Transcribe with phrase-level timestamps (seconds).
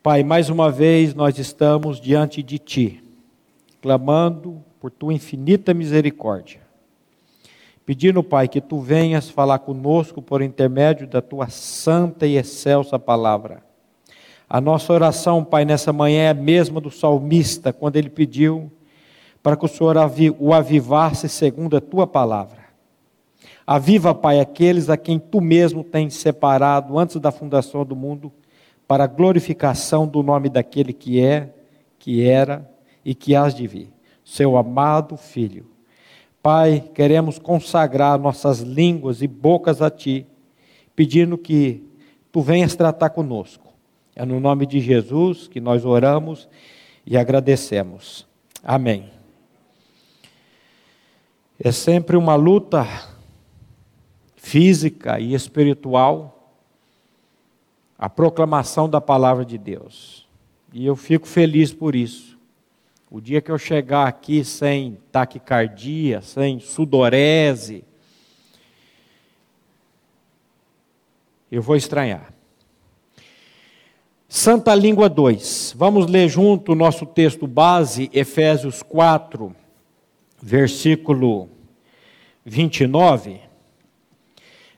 [0.00, 3.02] Pai, mais uma vez nós estamos diante de Ti,
[3.82, 6.60] clamando por Tua infinita misericórdia,
[7.84, 13.60] pedindo, Pai, que Tu venhas falar conosco por intermédio da Tua santa e excelsa palavra.
[14.48, 18.70] A nossa oração, Pai, nessa manhã é a mesma do salmista, quando ele pediu
[19.42, 19.96] para que o Senhor
[20.38, 22.68] o avivasse segundo a Tua palavra.
[23.66, 28.32] Aviva, Pai, aqueles a quem Tu mesmo tens separado antes da fundação do mundo
[28.88, 31.52] para a glorificação do nome daquele que é,
[31.98, 32.68] que era
[33.04, 33.92] e que hás de vir,
[34.24, 35.66] seu amado Filho.
[36.42, 40.26] Pai, queremos consagrar nossas línguas e bocas a Ti,
[40.96, 41.84] pedindo que
[42.32, 43.74] Tu venhas tratar conosco.
[44.16, 46.48] É no nome de Jesus que nós oramos
[47.06, 48.26] e agradecemos.
[48.64, 49.10] Amém.
[51.58, 52.86] É sempre uma luta
[54.36, 56.37] física e espiritual
[57.98, 60.28] a proclamação da palavra de Deus.
[60.72, 62.38] E eu fico feliz por isso.
[63.10, 67.82] O dia que eu chegar aqui sem taquicardia, sem sudorese,
[71.50, 72.32] eu vou estranhar.
[74.28, 75.74] Santa Língua 2.
[75.76, 79.56] Vamos ler junto o nosso texto base, Efésios 4,
[80.40, 81.48] versículo
[82.44, 83.40] 29.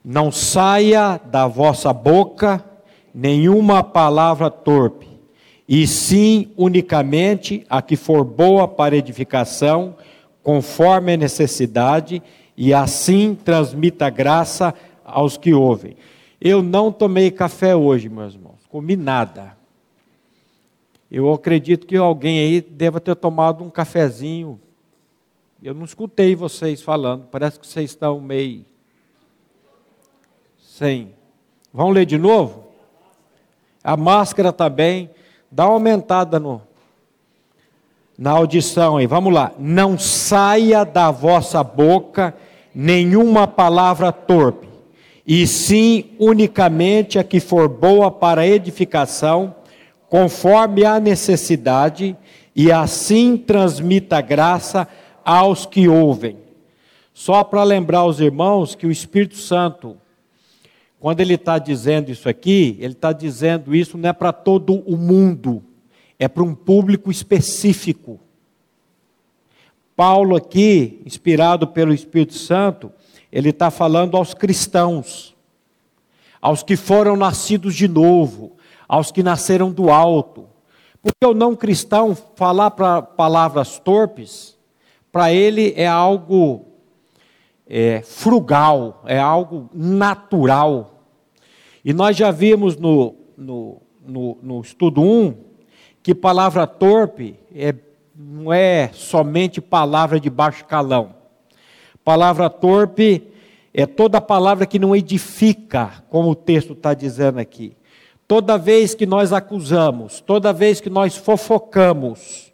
[0.05, 2.65] Não saia da vossa boca
[3.15, 5.09] nenhuma palavra torpe,
[5.69, 9.97] e sim unicamente a que for boa para edificação,
[10.43, 12.23] conforme a necessidade,
[12.57, 15.97] e assim transmita graça aos que ouvem.
[16.41, 19.57] Eu não tomei café hoje, meus irmãos, comi nada.
[21.11, 24.61] Eu acredito que alguém aí deva ter tomado um cafezinho.
[25.63, 28.65] Eu não escutei vocês falando, parece que vocês estão meio
[30.81, 31.13] sem.
[31.75, 32.70] Vamos ler de novo?
[33.83, 35.07] A máscara também.
[35.07, 35.13] Tá
[35.53, 36.63] Dá uma aumentada no,
[38.17, 39.07] na audição aí.
[39.07, 39.53] Vamos lá.
[39.59, 42.35] Não saia da vossa boca
[42.75, 44.69] nenhuma palavra torpe,
[45.27, 49.55] e sim unicamente a que for boa para edificação,
[50.09, 52.17] conforme a necessidade,
[52.55, 54.87] e assim transmita graça
[55.25, 56.37] aos que ouvem.
[57.13, 59.97] Só para lembrar os irmãos que o Espírito Santo
[61.01, 64.99] quando ele está dizendo isso aqui, ele está dizendo isso não é para todo o
[64.99, 65.65] mundo,
[66.19, 68.21] é para um público específico.
[69.97, 72.93] Paulo, aqui, inspirado pelo Espírito Santo,
[73.33, 75.35] ele está falando aos cristãos,
[76.41, 78.53] aos que foram nascidos de novo,
[78.87, 80.47] aos que nasceram do alto.
[81.03, 84.55] Porque o não cristão falar para palavras torpes,
[85.11, 86.67] para ele é algo
[87.71, 90.90] é, frugal, é algo natural.
[91.85, 95.35] E nós já vimos no, no, no, no estudo 1
[96.03, 97.75] que palavra torpe é,
[98.15, 101.15] não é somente palavra de baixo calão.
[102.05, 103.29] Palavra torpe
[103.73, 107.77] é toda palavra que não edifica, como o texto está dizendo aqui.
[108.27, 112.53] Toda vez que nós acusamos, toda vez que nós fofocamos,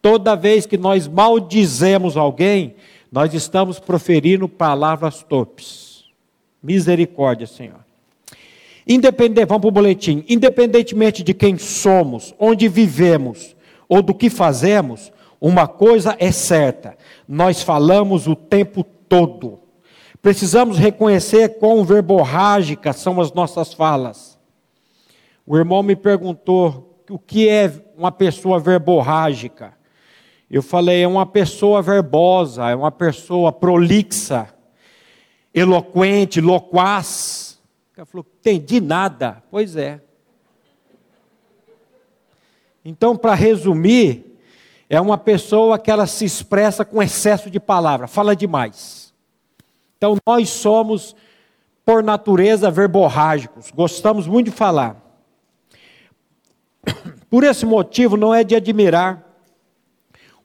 [0.00, 2.76] toda vez que nós maldizemos alguém,
[3.10, 6.04] nós estamos proferindo palavras torpes.
[6.62, 7.85] Misericórdia, Senhor.
[8.86, 10.24] Independente, vamos para o boletim.
[10.28, 13.56] Independentemente de quem somos, onde vivemos
[13.88, 19.60] ou do que fazemos, uma coisa é certa: nós falamos o tempo todo.
[20.22, 24.36] Precisamos reconhecer quão verborrágicas são as nossas falas.
[25.46, 29.72] O irmão me perguntou o que é uma pessoa verborrágica.
[30.50, 34.48] Eu falei, é uma pessoa verbosa, é uma pessoa prolixa,
[35.52, 37.45] eloquente, loquaz.
[37.96, 39.42] Cara falou, entendi nada.
[39.50, 40.02] Pois é.
[42.84, 44.38] Então, para resumir,
[44.90, 49.14] é uma pessoa que ela se expressa com excesso de palavra, fala demais.
[49.96, 51.16] Então, nós somos,
[51.86, 55.02] por natureza, verborrágicos, gostamos muito de falar.
[57.30, 59.24] Por esse motivo, não é de admirar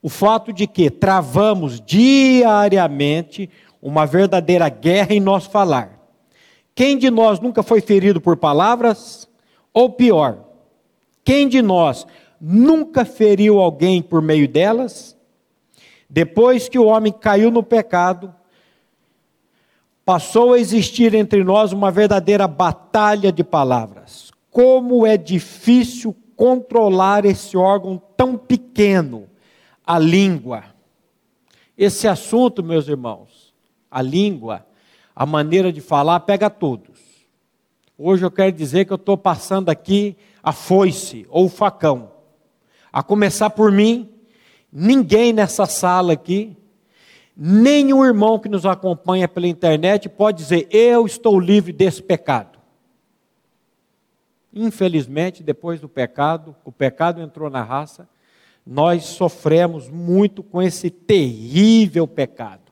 [0.02, 3.50] o fato de que travamos diariamente
[3.82, 6.01] uma verdadeira guerra em nosso falar.
[6.82, 9.30] Quem de nós nunca foi ferido por palavras?
[9.72, 10.44] Ou pior,
[11.24, 12.08] quem de nós
[12.42, 15.16] nunca feriu alguém por meio delas?
[16.10, 18.34] Depois que o homem caiu no pecado,
[20.04, 24.32] passou a existir entre nós uma verdadeira batalha de palavras.
[24.50, 29.30] Como é difícil controlar esse órgão tão pequeno
[29.86, 30.64] a língua.
[31.78, 33.54] Esse assunto, meus irmãos,
[33.92, 34.66] a língua,
[35.16, 37.00] a maneira de falar, pega todos.
[37.98, 42.12] Hoje eu quero dizer que eu estou passando aqui a foice ou o facão.
[42.92, 44.10] A começar por mim,
[44.72, 46.58] ninguém nessa sala aqui,
[47.38, 52.60] o irmão que nos acompanha pela internet pode dizer: Eu estou livre desse pecado.
[54.54, 58.08] Infelizmente, depois do pecado, o pecado entrou na raça,
[58.66, 62.71] nós sofremos muito com esse terrível pecado.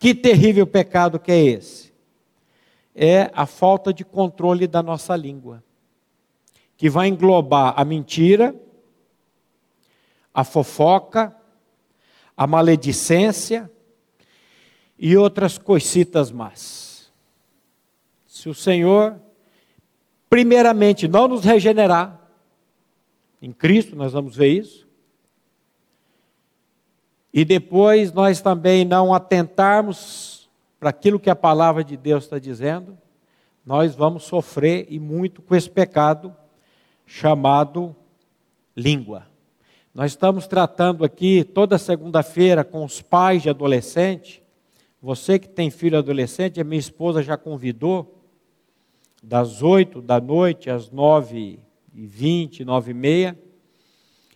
[0.00, 1.92] Que terrível pecado que é esse?
[2.94, 5.62] É a falta de controle da nossa língua,
[6.74, 8.58] que vai englobar a mentira,
[10.32, 11.36] a fofoca,
[12.34, 13.70] a maledicência
[14.98, 17.12] e outras coisitas más.
[18.26, 19.20] Se o Senhor,
[20.30, 22.26] primeiramente, não nos regenerar,
[23.42, 24.88] em Cristo nós vamos ver isso,
[27.32, 30.48] e depois nós também não atentarmos
[30.78, 32.96] para aquilo que a palavra de Deus está dizendo,
[33.64, 36.34] nós vamos sofrer e muito com esse pecado
[37.06, 37.94] chamado
[38.76, 39.26] língua.
[39.94, 44.42] Nós estamos tratando aqui toda segunda-feira com os pais de adolescente.
[45.02, 48.16] Você que tem filho adolescente, a minha esposa já convidou,
[49.22, 51.60] das oito da noite às nove
[51.94, 53.38] e vinte, nove e meia.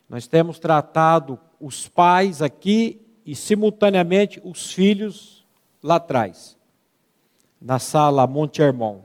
[0.08, 5.44] Nós temos tratado os pais aqui e, simultaneamente, os filhos
[5.82, 6.56] lá atrás,
[7.60, 9.00] na sala Monte Hermon.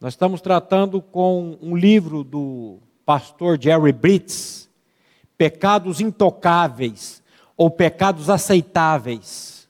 [0.00, 4.68] Nós estamos tratando com um livro do pastor Jerry Britz,
[5.36, 7.22] Pecados Intocáveis
[7.56, 9.68] ou Pecados Aceitáveis.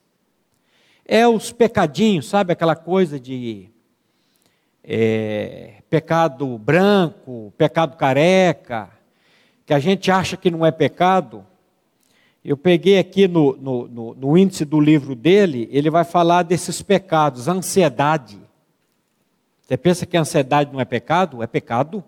[1.05, 3.71] É os pecadinhos, sabe aquela coisa de
[4.85, 8.91] é, pecado branco, pecado careca,
[9.65, 11.47] que a gente acha que não é pecado.
[12.49, 16.81] Eu peguei aqui no, no, no, no índice do livro dele, ele vai falar desses
[16.81, 18.41] pecados, ansiedade.
[19.61, 21.43] Você pensa que ansiedade não é pecado?
[21.43, 22.03] É pecado.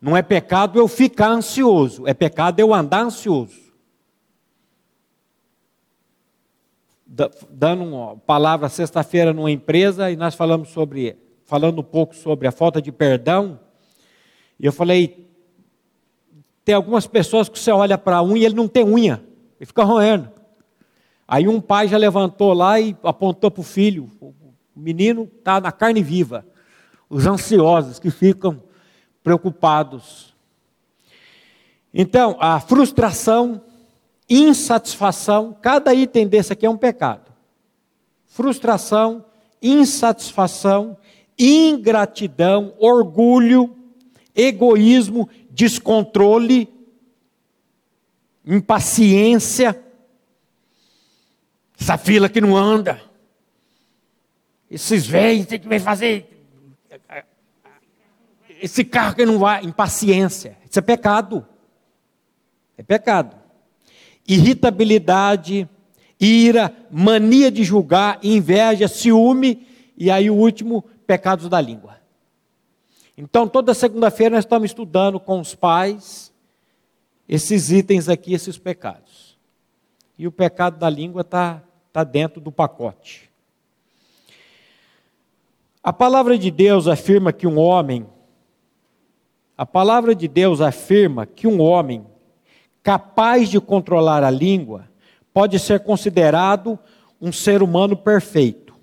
[0.00, 3.60] Não é pecado eu ficar ansioso, é pecado eu andar ansioso.
[7.50, 12.52] Dando uma palavra sexta-feira numa empresa e nós falamos sobre, falando um pouco sobre a
[12.52, 13.60] falta de perdão.
[14.58, 15.30] E eu falei,
[16.64, 19.22] tem algumas pessoas que você olha para a unha e ele não tem unha,
[19.58, 20.30] ele fica roendo.
[21.26, 25.72] Aí um pai já levantou lá e apontou para o filho, o menino está na
[25.72, 26.46] carne viva.
[27.08, 28.62] Os ansiosos que ficam
[29.22, 30.34] preocupados.
[31.92, 33.60] Então, a frustração,
[34.28, 37.30] insatisfação, cada item desse aqui é um pecado.
[38.26, 39.24] Frustração,
[39.60, 40.96] insatisfação,
[41.38, 43.76] ingratidão, orgulho,
[44.34, 45.28] egoísmo,
[45.62, 46.68] descontrole,
[48.44, 49.80] impaciência,
[51.80, 53.00] essa fila que não anda,
[54.68, 56.28] esses velhos tem que fazer
[58.60, 60.58] esse carro que não vai, impaciência.
[60.68, 61.46] Isso é pecado.
[62.76, 63.36] É pecado.
[64.26, 65.68] Irritabilidade,
[66.18, 69.64] ira, mania de julgar, inveja, ciúme
[69.96, 72.01] e aí o último, pecados da língua.
[73.16, 76.32] Então, toda segunda-feira nós estamos estudando com os pais
[77.28, 79.38] esses itens aqui, esses pecados.
[80.18, 81.62] E o pecado da língua está
[81.92, 83.30] tá dentro do pacote.
[85.82, 88.06] A palavra de Deus afirma que um homem
[89.56, 92.04] a palavra de Deus afirma que um homem
[92.82, 94.88] capaz de controlar a língua
[95.32, 96.78] pode ser considerado
[97.20, 98.74] um ser humano perfeito.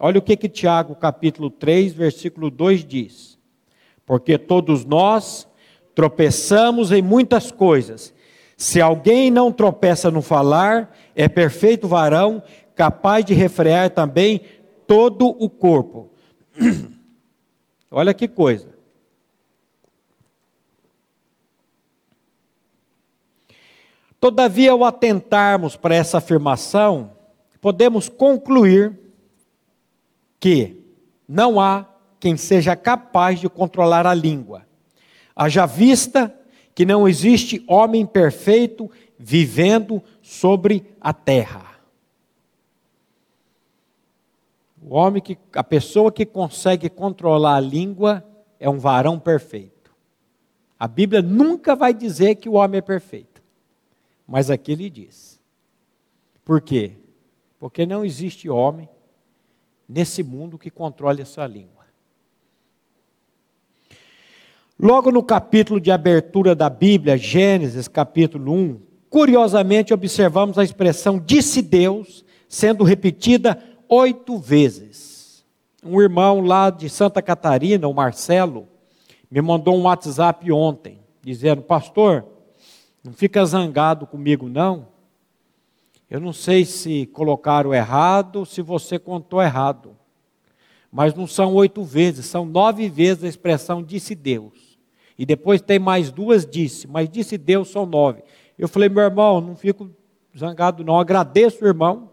[0.00, 3.35] Olha o que que Tiago, capítulo 3, versículo 2 diz:
[4.06, 5.48] Porque todos nós
[5.94, 8.14] tropeçamos em muitas coisas.
[8.56, 12.42] Se alguém não tropeça no falar, é perfeito varão,
[12.74, 14.40] capaz de refrear também
[14.86, 16.10] todo o corpo.
[17.90, 18.76] Olha que coisa.
[24.18, 27.12] Todavia, ao atentarmos para essa afirmação,
[27.60, 28.98] podemos concluir
[30.40, 30.82] que
[31.28, 31.86] não há
[32.18, 34.66] quem seja capaz de controlar a língua.
[35.34, 36.34] Haja vista
[36.74, 41.76] que não existe homem perfeito vivendo sobre a terra.
[44.82, 48.24] O homem que a pessoa que consegue controlar a língua
[48.60, 49.94] é um varão perfeito.
[50.78, 53.42] A Bíblia nunca vai dizer que o homem é perfeito.
[54.26, 55.40] Mas aqui ele diz.
[56.44, 56.92] Por quê?
[57.58, 58.88] Porque não existe homem
[59.88, 61.75] nesse mundo que controle a sua língua.
[64.78, 71.62] Logo no capítulo de abertura da Bíblia, Gênesis capítulo 1, curiosamente observamos a expressão disse
[71.62, 75.46] Deus sendo repetida oito vezes.
[75.82, 78.68] Um irmão lá de Santa Catarina, o Marcelo,
[79.30, 82.26] me mandou um WhatsApp ontem, dizendo: Pastor,
[83.02, 84.88] não fica zangado comigo, não.
[86.10, 89.96] Eu não sei se colocaram errado, se você contou errado.
[90.92, 94.65] Mas não são oito vezes, são nove vezes a expressão disse Deus.
[95.18, 98.22] E depois tem mais duas disse, mas disse Deus são nove.
[98.58, 99.90] Eu falei, meu irmão, não fico
[100.36, 100.98] zangado, não.
[100.98, 102.10] Agradeço o irmão.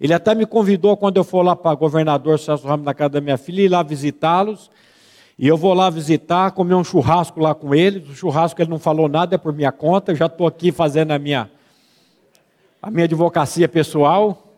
[0.00, 3.20] Ele até me convidou quando eu for lá para governador Celso Ramos na casa da
[3.20, 4.70] minha filha, ir lá visitá-los.
[5.38, 8.08] E eu vou lá visitar, comer um churrasco lá com eles.
[8.08, 10.12] O churrasco ele não falou nada, é por minha conta.
[10.12, 11.50] Eu já estou aqui fazendo a minha,
[12.82, 14.52] a minha advocacia pessoal.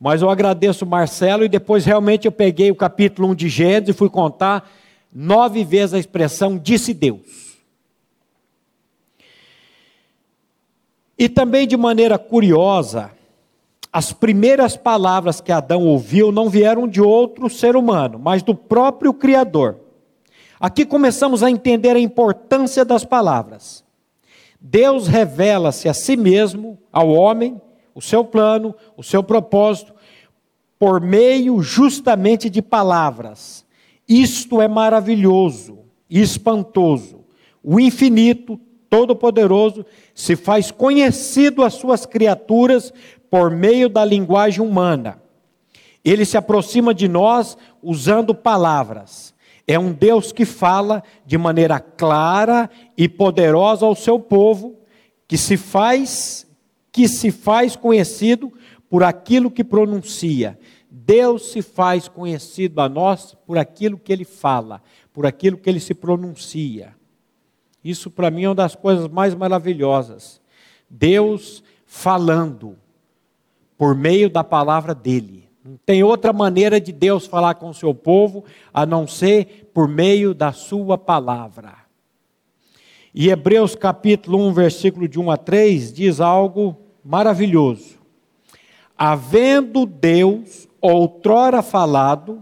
[0.00, 3.94] Mas eu agradeço o Marcelo e depois realmente eu peguei o capítulo 1 de Gênesis
[3.94, 4.66] e fui contar
[5.12, 7.58] nove vezes a expressão disse Deus.
[11.18, 13.10] E também de maneira curiosa,
[13.92, 19.12] as primeiras palavras que Adão ouviu não vieram de outro ser humano, mas do próprio
[19.12, 19.76] Criador.
[20.58, 23.84] Aqui começamos a entender a importância das palavras.
[24.60, 27.60] Deus revela-se a si mesmo, ao homem,
[27.94, 29.94] o seu plano, o seu propósito,
[30.78, 33.64] por meio justamente de palavras.
[34.10, 37.20] Isto é maravilhoso e espantoso.
[37.62, 42.92] O infinito, todo-poderoso, se faz conhecido às suas criaturas
[43.30, 45.22] por meio da linguagem humana.
[46.04, 49.32] Ele se aproxima de nós usando palavras.
[49.64, 54.74] É um Deus que fala de maneira clara e poderosa ao seu povo,
[55.28, 56.48] que se faz
[56.90, 58.52] que se faz conhecido
[58.88, 60.58] por aquilo que pronuncia.
[61.04, 65.80] Deus se faz conhecido a nós por aquilo que ele fala, por aquilo que ele
[65.80, 66.94] se pronuncia.
[67.82, 70.40] Isso para mim é uma das coisas mais maravilhosas.
[70.88, 72.76] Deus falando
[73.78, 75.48] por meio da palavra dele.
[75.64, 79.88] Não tem outra maneira de Deus falar com o seu povo a não ser por
[79.88, 81.74] meio da sua palavra.
[83.14, 87.98] E Hebreus capítulo 1, versículo de 1 a 3 diz algo maravilhoso.
[88.96, 92.40] Havendo Deus outrora falado,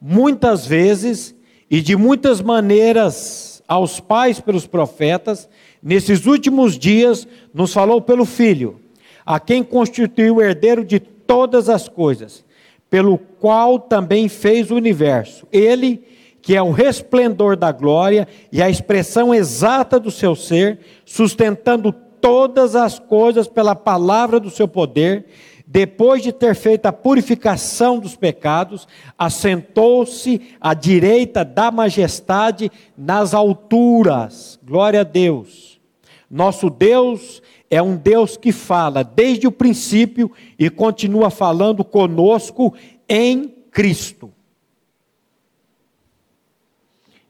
[0.00, 1.34] muitas vezes
[1.70, 5.48] e de muitas maneiras aos pais pelos profetas,
[5.82, 8.80] nesses últimos dias nos falou pelo Filho,
[9.24, 12.44] a quem constituiu o herdeiro de todas as coisas,
[12.88, 15.46] pelo qual também fez o universo.
[15.52, 16.02] Ele
[16.42, 22.74] que é o resplendor da glória e a expressão exata do seu ser, sustentando todas
[22.74, 25.26] as coisas pela palavra do seu poder,
[25.72, 34.58] depois de ter feito a purificação dos pecados, assentou-se à direita da majestade nas alturas.
[34.64, 35.80] Glória a Deus.
[36.28, 42.74] Nosso Deus é um Deus que fala desde o princípio e continua falando conosco
[43.08, 44.32] em Cristo.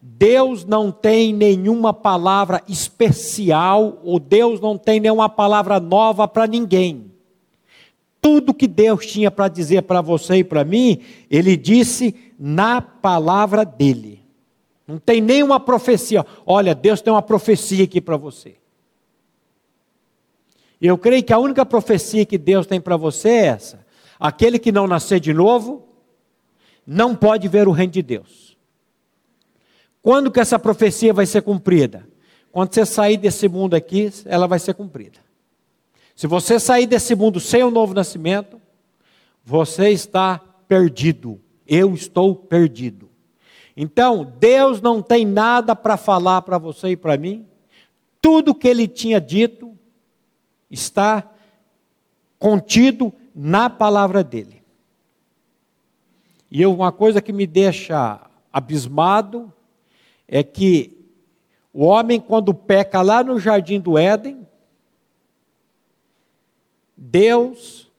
[0.00, 7.09] Deus não tem nenhuma palavra especial, ou Deus não tem nenhuma palavra nova para ninguém.
[8.20, 11.00] Tudo que Deus tinha para dizer para você e para mim,
[11.30, 14.22] Ele disse na palavra dele.
[14.86, 16.26] Não tem nenhuma profecia.
[16.44, 18.56] Olha, Deus tem uma profecia aqui para você.
[20.80, 23.86] Eu creio que a única profecia que Deus tem para você é essa:
[24.18, 25.86] aquele que não nascer de novo,
[26.86, 28.56] não pode ver o reino de Deus.
[30.02, 32.08] Quando que essa profecia vai ser cumprida?
[32.50, 35.20] Quando você sair desse mundo aqui, ela vai ser cumprida.
[36.20, 38.60] Se você sair desse mundo sem o novo nascimento,
[39.42, 41.40] você está perdido.
[41.66, 43.08] Eu estou perdido.
[43.74, 47.46] Então, Deus não tem nada para falar para você e para mim.
[48.20, 49.74] Tudo que ele tinha dito
[50.70, 51.26] está
[52.38, 54.62] contido na palavra dele.
[56.50, 58.20] E uma coisa que me deixa
[58.52, 59.50] abismado
[60.28, 60.98] é que
[61.72, 64.49] o homem, quando peca lá no jardim do Éden,
[67.02, 67.90] Deus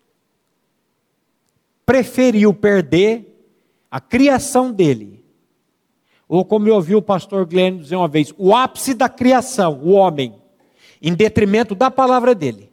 [1.83, 3.49] preferiu perder
[3.89, 5.25] a criação dele.
[6.27, 9.89] Ou como eu ouvi o pastor Glenn dizer uma vez, o ápice da criação, o
[9.93, 10.39] homem,
[11.01, 12.71] em detrimento da palavra dele.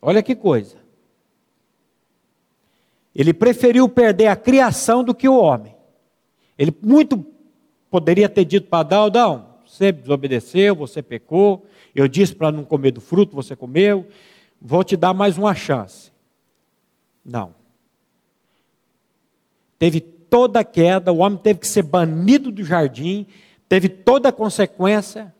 [0.00, 0.76] Olha que coisa.
[3.12, 5.74] Ele preferiu perder a criação do que o homem.
[6.56, 7.26] Ele muito
[7.90, 11.66] poderia ter dito para Adão: Adão, você desobedeceu, você pecou,
[11.96, 14.06] eu disse para não comer do fruto, você comeu,
[14.60, 16.12] vou te dar mais uma chance.
[17.24, 17.54] Não.
[19.78, 23.26] Teve toda a queda, o homem teve que ser banido do jardim,
[23.66, 25.34] teve toda a consequência.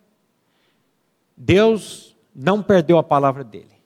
[1.36, 3.76] Deus não perdeu a palavra dele.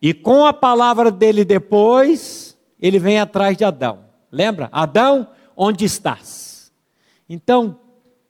[0.00, 4.06] E com a palavra dele depois, ele vem atrás de Adão.
[4.32, 4.70] Lembra?
[4.72, 6.72] Adão, onde estás?
[7.28, 7.78] Então,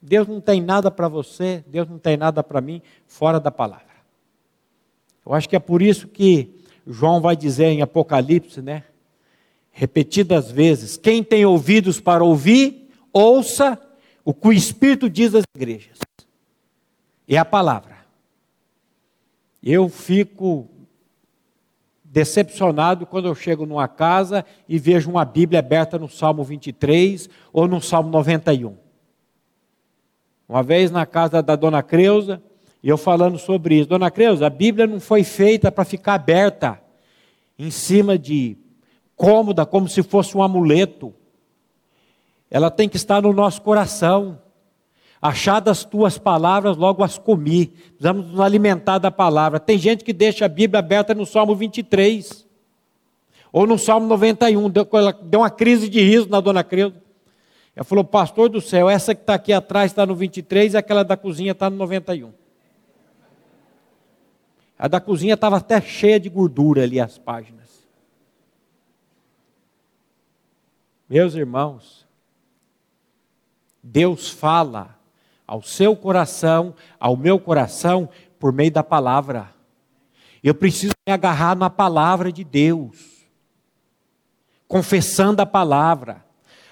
[0.09, 3.87] Deus não tem nada para você, Deus não tem nada para mim fora da palavra.
[5.25, 8.85] Eu acho que é por isso que João vai dizer em Apocalipse, né?
[9.71, 13.79] Repetidas vezes: quem tem ouvidos para ouvir, ouça
[14.25, 15.99] o que o Espírito diz às igrejas.
[17.29, 17.99] É a palavra.
[19.63, 20.67] Eu fico
[22.03, 27.69] decepcionado quando eu chego numa casa e vejo uma Bíblia aberta no Salmo 23 ou
[27.69, 28.88] no Salmo 91.
[30.49, 32.43] Uma vez na casa da dona Creuza,
[32.83, 36.81] e eu falando sobre isso, dona Creuza, a Bíblia não foi feita para ficar aberta
[37.59, 38.57] em cima de
[39.15, 41.13] cômoda, como se fosse um amuleto.
[42.51, 44.41] Ela tem que estar no nosso coração.
[45.21, 47.67] Achadas tuas palavras, logo as comi.
[47.67, 49.59] Precisamos nos alimentar da palavra.
[49.59, 52.47] Tem gente que deixa a Bíblia aberta no Salmo 23.
[53.53, 54.71] Ou no Salmo 91.
[54.71, 54.89] Deu,
[55.25, 57.08] deu uma crise de riso na dona Creuza.
[57.79, 61.05] Ela falou, pastor do céu, essa que está aqui atrás está no 23 e aquela
[61.05, 62.33] da cozinha está no 91.
[64.77, 67.87] A da cozinha estava até cheia de gordura ali as páginas.
[71.09, 72.05] Meus irmãos,
[73.81, 74.99] Deus fala
[75.47, 78.09] ao seu coração, ao meu coração,
[78.41, 79.55] por meio da palavra.
[80.43, 83.25] Eu preciso me agarrar na palavra de Deus,
[84.67, 86.27] confessando a palavra.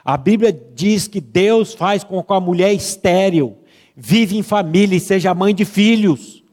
[0.06, 3.58] A Bíblia diz que Deus faz com que a mulher estéril
[3.96, 6.44] vive em família e seja mãe de filhos.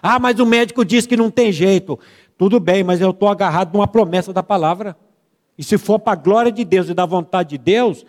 [0.00, 1.98] Ah, mas o médico diz que não tem jeito.
[2.38, 4.96] Tudo bem, mas eu estou agarrado numa promessa da palavra.
[5.58, 8.06] E se for para a glória de Deus e da vontade de Deus,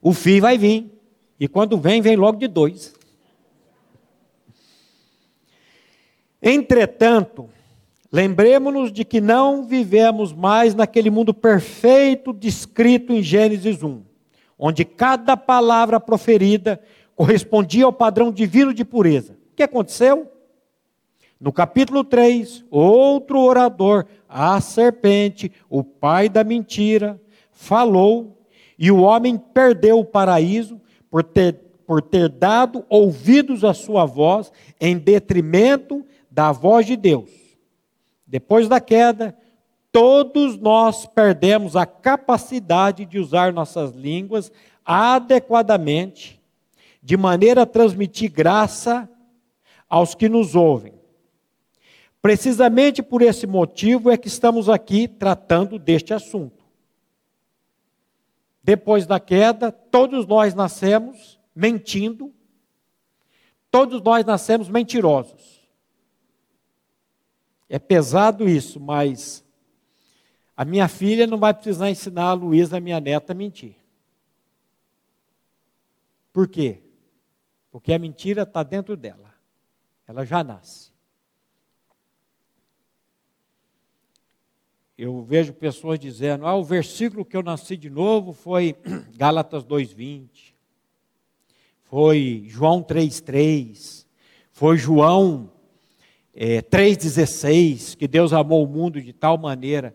[0.00, 0.90] o filho vai vir.
[1.38, 2.94] E quando vem, vem logo de dois.
[6.40, 7.50] Entretanto,
[8.10, 14.00] lembremos-nos de que não vivemos mais naquele mundo perfeito descrito em Gênesis 1,
[14.64, 16.80] onde cada palavra proferida
[17.16, 19.32] correspondia ao padrão divino de pureza.
[19.32, 20.30] O que aconteceu?
[21.40, 27.20] No capítulo 3, outro orador, a serpente, o pai da mentira,
[27.50, 28.46] falou,
[28.78, 34.52] e o homem perdeu o paraíso por ter, por ter dado ouvidos à sua voz,
[34.80, 37.30] em detrimento da voz de Deus.
[38.24, 39.36] Depois da queda,
[39.92, 44.50] todos nós perdemos a capacidade de usar nossas línguas
[44.84, 46.40] adequadamente,
[47.02, 49.08] de maneira a transmitir graça
[49.88, 50.94] aos que nos ouvem.
[52.22, 56.64] Precisamente por esse motivo é que estamos aqui tratando deste assunto.
[58.62, 62.32] Depois da queda, todos nós nascemos mentindo,
[63.70, 65.60] todos nós nascemos mentirosos.
[67.68, 69.41] É pesado isso, mas
[70.56, 73.76] a minha filha não vai precisar ensinar a Luísa, minha neta, a mentir.
[76.32, 76.82] Por quê?
[77.70, 79.32] Porque a mentira está dentro dela.
[80.06, 80.92] Ela já nasce.
[85.02, 88.76] eu vejo pessoas dizendo: ah, o versículo que eu nasci de novo foi
[89.16, 90.54] Gálatas 2,20,
[91.82, 94.06] foi João 3,3,
[94.52, 95.50] foi João
[96.32, 99.92] é, 3,16, que Deus amou o mundo de tal maneira.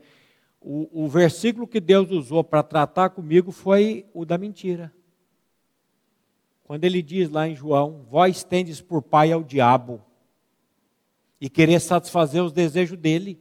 [0.70, 4.94] O, o versículo que Deus usou para tratar comigo foi o da mentira.
[6.66, 10.02] Quando ele diz lá em João: Vós tendes por pai ao diabo,
[11.40, 13.40] e querer satisfazer os desejos dele.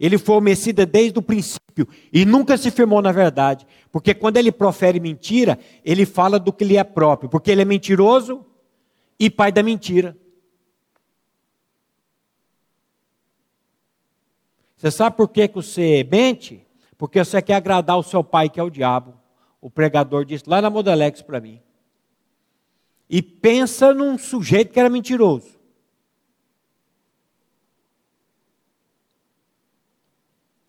[0.00, 3.66] Ele foi homicida desde o princípio e nunca se firmou na verdade.
[3.90, 7.28] Porque quando ele profere mentira, ele fala do que lhe é próprio.
[7.28, 8.42] Porque ele é mentiroso
[9.20, 10.16] e pai da mentira.
[14.82, 16.66] Você sabe por que, que você mente?
[16.98, 19.14] Porque você quer agradar o seu pai, que é o diabo.
[19.60, 21.62] O pregador disse lá na Modelex para mim.
[23.08, 25.56] E pensa num sujeito que era mentiroso.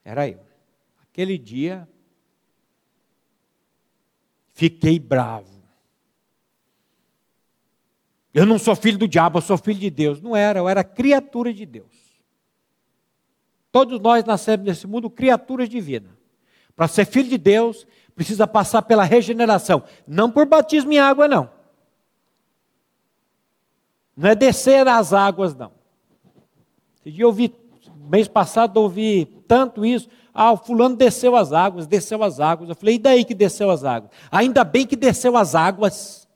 [0.05, 0.45] Era eu.
[1.01, 1.89] Aquele dia,
[4.53, 5.63] fiquei bravo.
[8.31, 10.21] Eu não sou filho do diabo, eu sou filho de Deus.
[10.21, 12.02] Não era, eu era criatura de Deus.
[13.73, 16.11] Todos nós nascemos nesse mundo criaturas divinas.
[16.75, 19.81] Para ser filho de Deus, precisa passar pela regeneração.
[20.05, 21.49] Não por batismo em água, não.
[24.15, 25.71] Não é descer as águas, não.
[26.99, 27.51] Esse dia eu ouvi,
[28.07, 30.07] mês passado, eu ouvi tanto isso.
[30.31, 32.69] Ah, o fulano desceu as águas, desceu as águas.
[32.69, 34.11] Eu falei, e daí que desceu as águas?
[34.29, 36.27] Ainda bem que desceu as águas.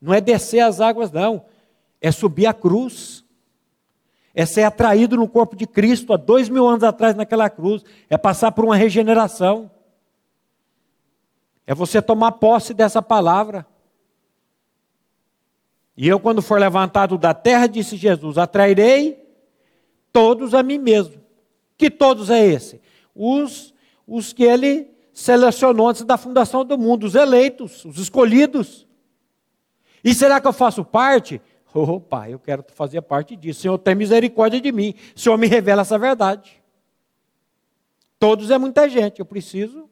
[0.00, 1.44] Não é descer as águas, não.
[2.00, 3.26] É subir a cruz.
[4.40, 7.82] É ser atraído no corpo de Cristo há dois mil anos atrás naquela cruz.
[8.08, 9.68] É passar por uma regeneração.
[11.66, 13.66] É você tomar posse dessa palavra.
[15.96, 19.20] E eu, quando for levantado da terra, disse Jesus: atrairei
[20.12, 21.20] todos a mim mesmo.
[21.76, 22.80] Que todos é esse?
[23.12, 23.74] Os,
[24.06, 28.86] os que ele selecionou antes da fundação do mundo, os eleitos, os escolhidos.
[30.04, 31.42] E será que eu faço parte?
[31.74, 33.60] Oh, pai, eu quero fazer parte disso.
[33.60, 34.94] Senhor, tem misericórdia de mim.
[35.14, 36.62] Senhor me revela essa verdade.
[38.18, 39.88] Todos é muita gente, eu preciso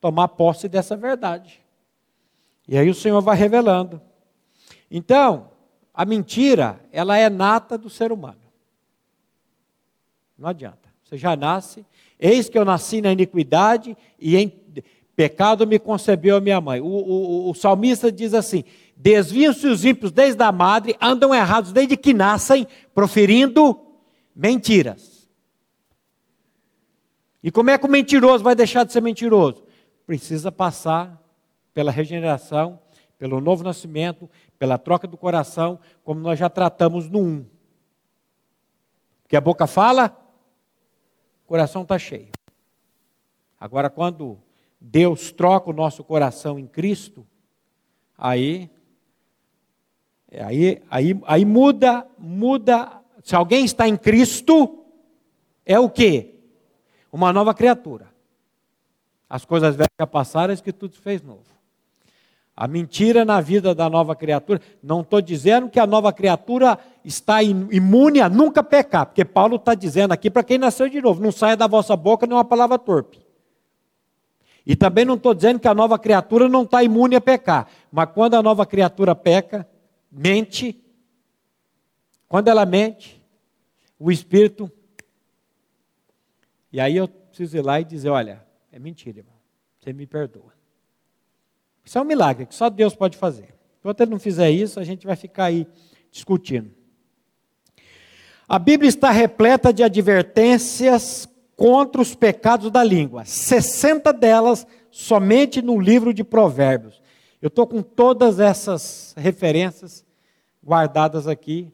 [0.00, 1.60] tomar posse dessa verdade.
[2.68, 4.00] E aí o Senhor vai revelando.
[4.90, 5.50] Então,
[5.92, 8.40] a mentira, ela é nata do ser humano.
[10.38, 10.86] Não adianta.
[11.04, 11.86] Você já nasce,
[12.18, 14.48] eis que eu nasci na iniquidade e em
[15.14, 16.80] pecado me concebeu a minha mãe.
[16.80, 18.64] O, o, o salmista diz assim:
[18.96, 23.78] desviam-se os ímpios desde a madre, andam errados desde que nascem, proferindo
[24.34, 25.28] mentiras.
[27.42, 29.64] E como é que o mentiroso vai deixar de ser mentiroso?
[30.06, 31.22] Precisa passar
[31.72, 32.80] pela regeneração,
[33.18, 34.28] pelo novo nascimento,
[34.58, 37.46] pela troca do coração, como nós já tratamos no 1.
[39.22, 40.16] Porque a boca fala,
[41.44, 42.30] o coração está cheio.
[43.60, 44.38] Agora, quando
[44.80, 47.26] Deus troca o nosso coração em Cristo,
[48.16, 48.70] aí,
[50.32, 53.00] aí, aí, aí muda, muda.
[53.22, 54.84] Se alguém está em Cristo,
[55.64, 56.34] é o quê?
[57.12, 58.08] Uma nova criatura.
[59.28, 61.44] As coisas velhas passaram, é que tudo fez novo.
[62.56, 64.60] A mentira na vida da nova criatura.
[64.82, 69.74] Não estou dizendo que a nova criatura está imune a nunca pecar, porque Paulo está
[69.74, 73.20] dizendo aqui para quem nasceu de novo: não saia da vossa boca nenhuma palavra torpe.
[74.64, 78.08] E também não estou dizendo que a nova criatura não está imune a pecar, mas
[78.12, 79.68] quando a nova criatura peca,
[80.10, 80.82] mente,
[82.28, 83.22] quando ela mente,
[83.98, 84.70] o Espírito.
[86.72, 89.34] E aí eu preciso ir lá e dizer: olha, é mentira, irmão,
[89.78, 90.52] você me perdoa.
[91.84, 93.54] Isso é um milagre que só Deus pode fazer.
[93.78, 95.66] Enquanto ele não fizer isso, a gente vai ficar aí
[96.10, 96.74] discutindo.
[98.48, 103.24] A Bíblia está repleta de advertências contra os pecados da língua.
[103.24, 107.00] 60 delas somente no livro de Provérbios.
[107.40, 110.04] Eu estou com todas essas referências
[110.64, 111.70] guardadas aqui.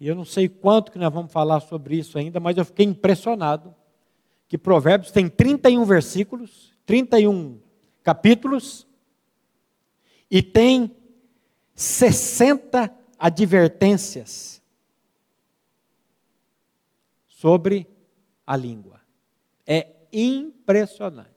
[0.00, 2.86] E eu não sei quanto que nós vamos falar sobre isso ainda, mas eu fiquei
[2.86, 3.74] impressionado
[4.48, 7.58] que Provérbios tem 31 versículos, 31
[8.02, 8.86] capítulos,
[10.30, 10.94] e tem
[11.74, 14.62] 60 advertências
[17.26, 17.86] sobre
[18.46, 19.00] a língua.
[19.66, 21.33] É impressionante.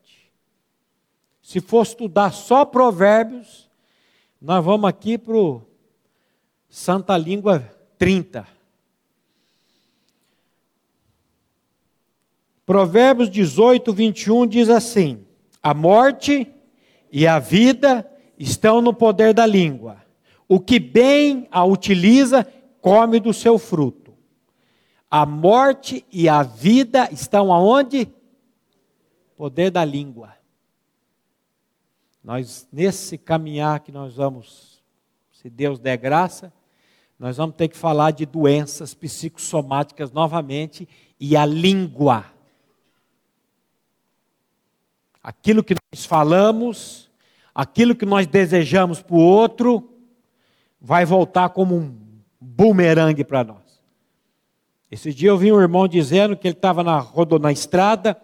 [1.48, 3.70] Se for estudar só provérbios,
[4.42, 5.62] nós vamos aqui para o
[6.70, 7.64] Santa Língua
[7.98, 8.46] 30.
[12.66, 15.26] Provérbios 18, 21 diz assim:
[15.64, 16.54] A morte
[17.10, 18.06] e a vida
[18.38, 20.04] estão no poder da língua.
[20.50, 22.46] O que bem a utiliza,
[22.82, 24.14] come do seu fruto.
[25.10, 28.06] A morte e a vida estão aonde?
[29.38, 30.36] Poder da língua.
[32.28, 34.84] Nós, nesse caminhar que nós vamos,
[35.32, 36.52] se Deus der graça,
[37.18, 42.26] nós vamos ter que falar de doenças psicossomáticas novamente e a língua.
[45.24, 47.10] Aquilo que nós falamos,
[47.56, 49.90] aquilo que nós desejamos para o outro
[50.82, 51.98] vai voltar como um
[52.42, 53.82] bumerangue para nós.
[54.92, 57.08] Esse dia eu vi um irmão dizendo que ele estava na,
[57.40, 58.22] na estrada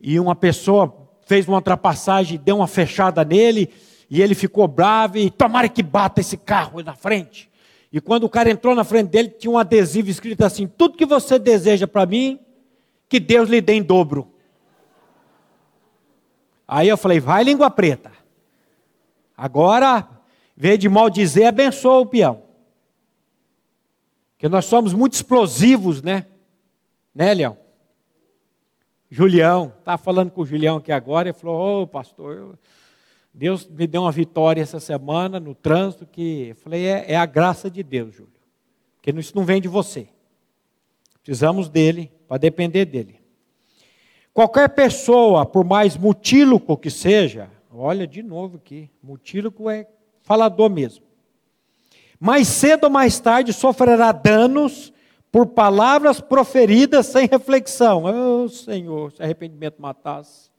[0.00, 3.68] e uma pessoa fez uma ultrapassagem, deu uma fechada nele
[4.08, 7.50] e ele ficou bravo e tomara que bata esse carro na frente.
[7.92, 11.04] E quando o cara entrou na frente dele, tinha um adesivo escrito assim: Tudo que
[11.04, 12.38] você deseja para mim,
[13.08, 14.32] que Deus lhe dê em dobro.
[16.66, 18.12] Aí eu falei: Vai, língua preta.
[19.36, 20.08] Agora,
[20.56, 22.42] vê de mal dizer, abençoa o peão.
[24.32, 26.26] Porque nós somos muito explosivos, né?
[27.14, 27.58] Né, Leão?
[29.10, 32.58] Julião, estava falando com o Julião aqui agora, ele falou, ô oh, pastor,
[33.32, 37.26] Deus me deu uma vitória essa semana no trânsito, que eu falei, é, é a
[37.26, 38.32] graça de Deus, Júlio.
[38.96, 40.08] Porque isso não vem de você.
[41.22, 43.20] Precisamos dele, para depender dele.
[44.34, 49.86] Qualquer pessoa, por mais mutíloco que seja, Olha de novo aqui, mutílico é
[50.22, 51.04] falador mesmo.
[52.18, 54.94] Mais cedo ou mais tarde sofrerá danos
[55.30, 58.04] por palavras proferidas sem reflexão.
[58.04, 60.50] Oh, Senhor, se arrependimento matasse.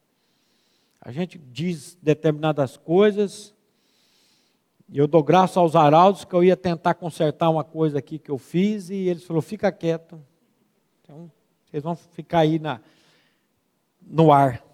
[1.02, 3.56] A gente diz determinadas coisas,
[4.90, 8.32] e eu dou graça aos arautos que eu ia tentar consertar uma coisa aqui que
[8.32, 10.22] eu fiz, e eles falaram: fica quieto.
[11.02, 11.32] Então,
[11.66, 12.80] vocês vão ficar aí na,
[14.02, 14.67] no ar.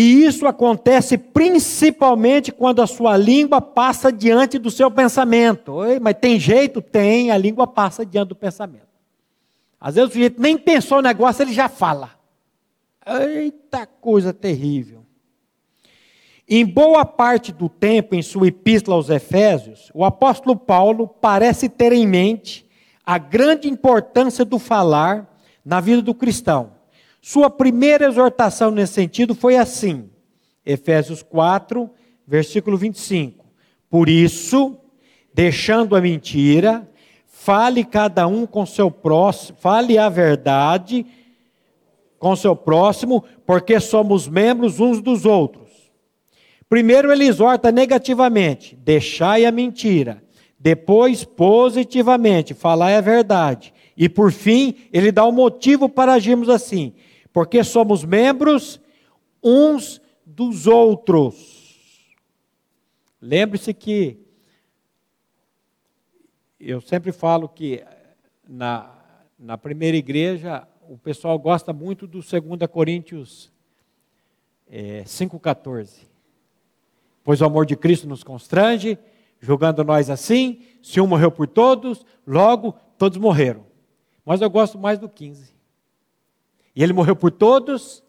[0.00, 5.72] E isso acontece principalmente quando a sua língua passa diante do seu pensamento.
[5.72, 6.80] Oi, mas tem jeito?
[6.80, 8.86] Tem, a língua passa diante do pensamento.
[9.80, 12.12] Às vezes o sujeito nem pensou no negócio, ele já fala.
[13.04, 15.04] Eita coisa terrível.
[16.48, 21.92] Em boa parte do tempo, em sua epístola aos Efésios, o apóstolo Paulo parece ter
[21.92, 22.64] em mente
[23.04, 25.28] a grande importância do falar
[25.64, 26.77] na vida do cristão.
[27.20, 30.08] Sua primeira exortação nesse sentido foi assim,
[30.64, 31.90] Efésios 4,
[32.26, 33.44] versículo 25.
[33.90, 34.76] Por isso,
[35.32, 36.88] deixando a mentira,
[37.26, 41.06] fale cada um com seu próximo, fale a verdade
[42.18, 45.68] com seu próximo, porque somos membros uns dos outros.
[46.68, 50.22] Primeiro ele exorta negativamente, deixai a mentira.
[50.60, 53.72] Depois, positivamente, falai a verdade.
[53.96, 56.92] E por fim, ele dá o um motivo para agirmos assim,
[57.38, 58.80] porque somos membros
[59.40, 62.18] uns dos outros.
[63.22, 64.18] Lembre-se que
[66.58, 67.84] eu sempre falo que
[68.44, 68.92] na,
[69.38, 73.52] na primeira igreja o pessoal gosta muito do 2 Coríntios
[74.68, 76.08] é, 5,14.
[77.22, 78.98] Pois o amor de Cristo nos constrange,
[79.38, 83.64] julgando nós assim, se um morreu por todos, logo todos morreram.
[84.26, 85.56] Mas eu gosto mais do 15.
[86.78, 88.04] E ele morreu por todos,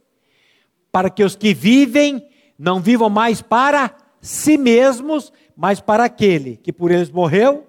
[0.92, 6.72] para que os que vivem não vivam mais para si mesmos, mas para aquele que
[6.72, 7.66] por eles morreu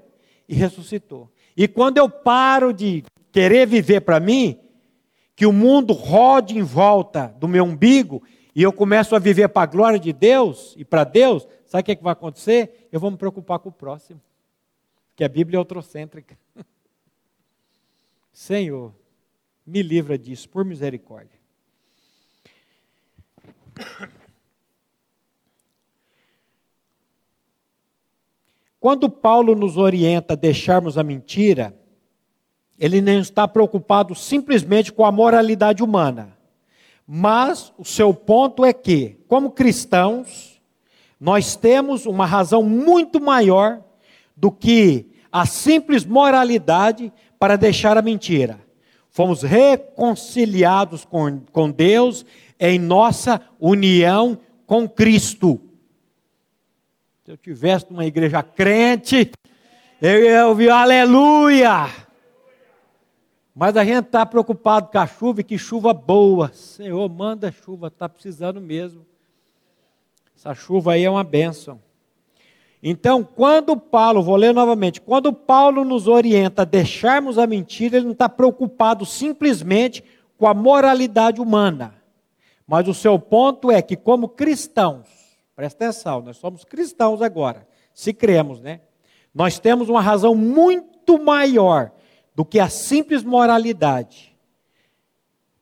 [0.46, 1.32] e ressuscitou.
[1.56, 4.60] E quando eu paro de querer viver para mim,
[5.34, 8.22] que o mundo rode em volta do meu umbigo
[8.54, 11.84] e eu começo a viver para a glória de Deus e para Deus, sabe o
[11.86, 12.88] que, é que vai acontecer?
[12.92, 14.20] Eu vou me preocupar com o próximo.
[15.16, 16.36] Que a Bíblia é outrocêntrica.
[18.34, 18.92] Senhor,
[19.70, 21.38] me livra disso, por misericórdia.
[28.80, 31.78] Quando Paulo nos orienta a deixarmos a mentira,
[32.78, 36.36] ele não está preocupado simplesmente com a moralidade humana.
[37.06, 40.60] Mas o seu ponto é que, como cristãos,
[41.20, 43.84] nós temos uma razão muito maior
[44.36, 48.69] do que a simples moralidade para deixar a mentira.
[49.10, 52.24] Fomos reconciliados com, com Deus
[52.58, 55.60] em nossa união com Cristo.
[57.24, 59.32] Se eu tivesse numa igreja crente,
[60.00, 61.88] eu ia ouvir aleluia.
[63.52, 66.52] Mas a gente está preocupado com a chuva e que chuva boa.
[66.52, 69.04] Senhor, manda chuva, está precisando mesmo.
[70.36, 71.82] Essa chuva aí é uma bênção.
[72.82, 78.06] Então, quando Paulo, vou ler novamente, quando Paulo nos orienta a deixarmos a mentira, ele
[78.06, 80.02] não está preocupado simplesmente
[80.38, 81.94] com a moralidade humana.
[82.66, 85.06] Mas o seu ponto é que, como cristãos,
[85.54, 88.80] presta atenção, nós somos cristãos agora, se cremos, né?
[89.34, 91.92] Nós temos uma razão muito maior
[92.34, 94.34] do que a simples moralidade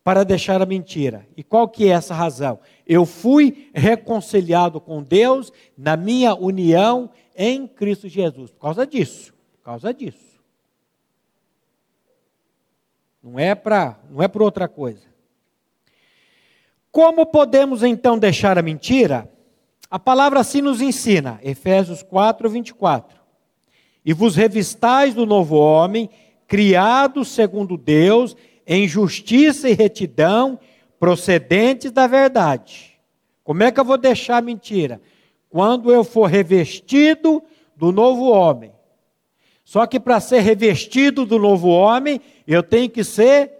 [0.04, 1.26] para deixar a mentira.
[1.36, 2.60] E qual que é essa razão?
[2.88, 8.50] Eu fui reconciliado com Deus na minha união em Cristo Jesus.
[8.50, 9.34] Por causa disso.
[9.52, 10.40] Por causa disso.
[13.22, 15.06] Não é para, não é por outra coisa.
[16.90, 19.30] Como podemos então deixar a mentira?
[19.90, 23.18] A palavra assim nos ensina, Efésios 4, 24.
[24.04, 26.08] E vos revistais do novo homem,
[26.46, 28.34] criados segundo Deus,
[28.66, 30.58] em justiça e retidão,
[30.98, 32.98] procedentes da verdade.
[33.44, 35.00] Como é que eu vou deixar a mentira?
[35.48, 37.42] Quando eu for revestido
[37.76, 38.72] do novo homem.
[39.64, 43.52] Só que para ser revestido do novo homem, eu tenho que ser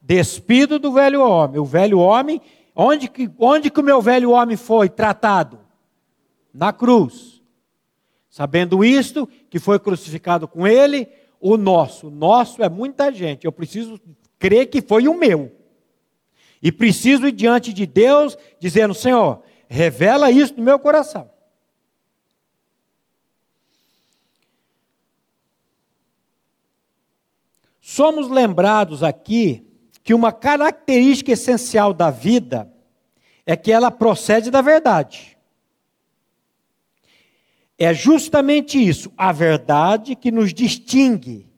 [0.00, 1.60] despido do velho homem.
[1.60, 2.40] O velho homem,
[2.74, 5.60] onde que, onde que o meu velho homem foi tratado?
[6.52, 7.40] Na cruz.
[8.28, 11.06] Sabendo isto, que foi crucificado com ele,
[11.40, 12.08] o nosso.
[12.08, 13.44] O nosso é muita gente.
[13.44, 14.00] Eu preciso
[14.38, 15.52] crer que foi o meu.
[16.62, 21.30] E preciso ir diante de Deus dizendo: Senhor, revela isso no meu coração.
[27.80, 29.66] Somos lembrados aqui
[30.04, 32.72] que uma característica essencial da vida
[33.44, 35.36] é que ela procede da verdade.
[37.76, 41.48] É justamente isso, a verdade que nos distingue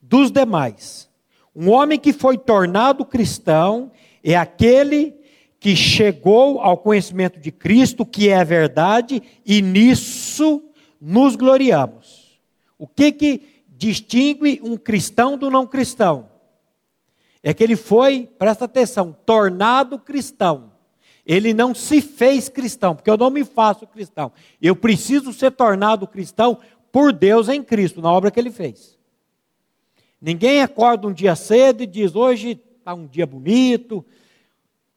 [0.00, 1.10] dos demais.
[1.56, 3.90] Um homem que foi tornado cristão
[4.22, 5.14] é aquele
[5.58, 10.62] que chegou ao conhecimento de Cristo, que é a verdade, e nisso
[11.00, 12.40] nos gloriamos.
[12.78, 16.28] O que que distingue um cristão do não cristão?
[17.42, 20.72] É que ele foi, presta atenção, tornado cristão.
[21.26, 24.32] Ele não se fez cristão, porque eu não me faço cristão.
[24.60, 26.58] Eu preciso ser tornado cristão
[26.90, 28.98] por Deus em Cristo, na obra que ele fez.
[30.20, 34.04] Ninguém acorda um dia cedo e diz: hoje está um dia bonito,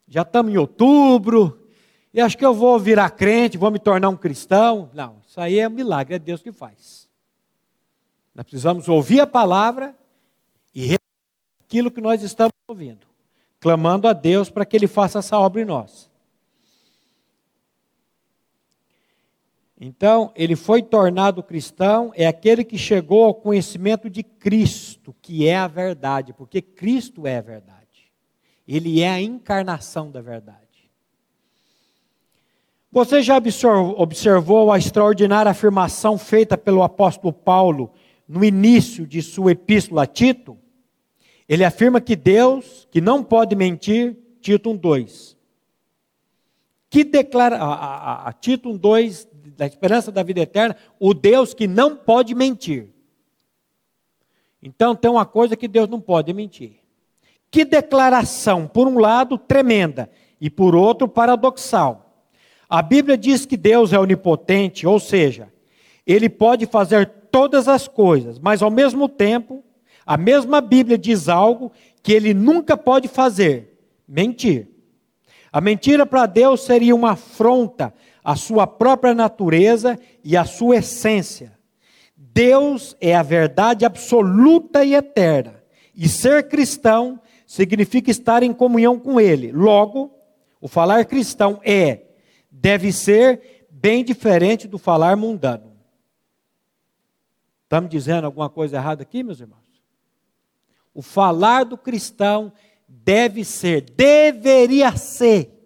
[0.07, 1.67] já estamos em outubro,
[2.13, 4.89] e acho que eu vou virar crente, vou me tornar um cristão.
[4.93, 7.07] Não, isso aí é um milagre, é Deus que faz.
[8.33, 9.95] Nós precisamos ouvir a palavra
[10.73, 10.95] e
[11.65, 13.05] aquilo que nós estamos ouvindo,
[13.59, 16.09] clamando a Deus para que Ele faça essa obra em nós.
[19.85, 25.57] Então, ele foi tornado cristão, é aquele que chegou ao conhecimento de Cristo, que é
[25.57, 28.09] a verdade, porque Cristo é a verdade.
[28.65, 30.89] Ele é a encarnação da verdade.
[32.89, 33.35] Você já
[33.97, 37.91] observou a extraordinária afirmação feita pelo apóstolo Paulo
[38.25, 40.57] no início de sua epístola a Tito?
[41.45, 45.35] Ele afirma que Deus, que não pode mentir, Tito 1:2.
[46.89, 51.67] Que declara a, a, a Tito 1:2 da esperança da vida eterna, o Deus que
[51.67, 52.89] não pode mentir.
[54.61, 56.79] Então tem uma coisa que Deus não pode mentir.
[57.51, 62.25] Que declaração, por um lado, tremenda, e por outro, paradoxal.
[62.69, 65.51] A Bíblia diz que Deus é onipotente, ou seja,
[66.05, 69.63] ele pode fazer todas as coisas, mas ao mesmo tempo,
[70.05, 74.67] a mesma Bíblia diz algo que ele nunca pode fazer: mentir.
[75.51, 81.57] A mentira para Deus seria uma afronta a sua própria natureza e a sua essência.
[82.15, 85.61] Deus é a verdade absoluta e eterna.
[85.93, 89.51] E ser cristão significa estar em comunhão com Ele.
[89.51, 90.11] Logo,
[90.59, 92.03] o falar cristão é,
[92.49, 95.73] deve ser bem diferente do falar mundano.
[97.63, 99.59] Estamos dizendo alguma coisa errada aqui, meus irmãos?
[100.93, 102.53] O falar do cristão
[102.87, 105.62] deve ser, deveria ser,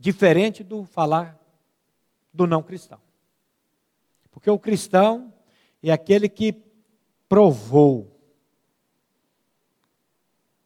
[0.00, 1.38] diferente do falar
[2.32, 2.98] do não cristão.
[4.30, 5.30] Porque o cristão
[5.82, 6.54] é aquele que
[7.28, 8.18] provou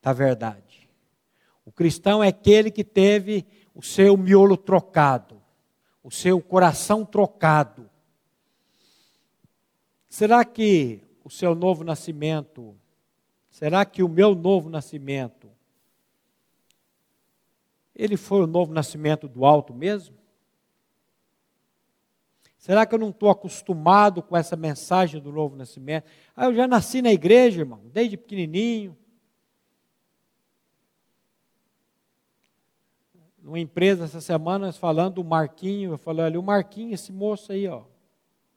[0.00, 0.88] da verdade.
[1.64, 3.44] O cristão é aquele que teve
[3.74, 5.42] o seu miolo trocado,
[6.00, 7.90] o seu coração trocado.
[10.08, 12.76] Será que o seu novo nascimento,
[13.50, 15.53] será que o meu novo nascimento
[17.94, 20.16] ele foi o novo nascimento do alto mesmo?
[22.58, 26.06] Será que eu não estou acostumado com essa mensagem do novo nascimento?
[26.34, 28.96] Ah, eu já nasci na igreja, irmão, desde pequenininho.
[33.38, 37.68] Numa empresa essa semana, falando do Marquinho, eu falei, olha, o Marquinho, esse moço aí,
[37.68, 37.82] ó,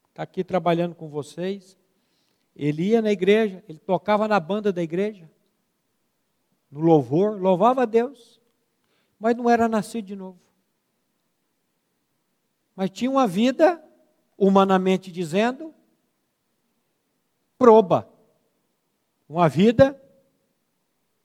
[0.10, 1.78] está aqui trabalhando com vocês.
[2.56, 5.30] Ele ia na igreja, ele tocava na banda da igreja,
[6.72, 8.37] no louvor, louvava a Deus
[9.20, 10.40] mas não era nascido de novo.
[12.76, 13.84] Mas tinha uma vida,
[14.38, 15.74] humanamente dizendo,
[17.58, 18.08] proba.
[19.28, 20.00] Uma vida,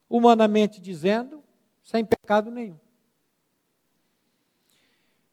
[0.08, 1.44] humanamente dizendo,
[1.82, 2.78] sem pecado nenhum.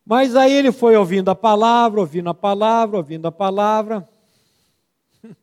[0.06, 4.10] Mas aí ele foi ouvindo a palavra, ouvindo a palavra, ouvindo a palavra.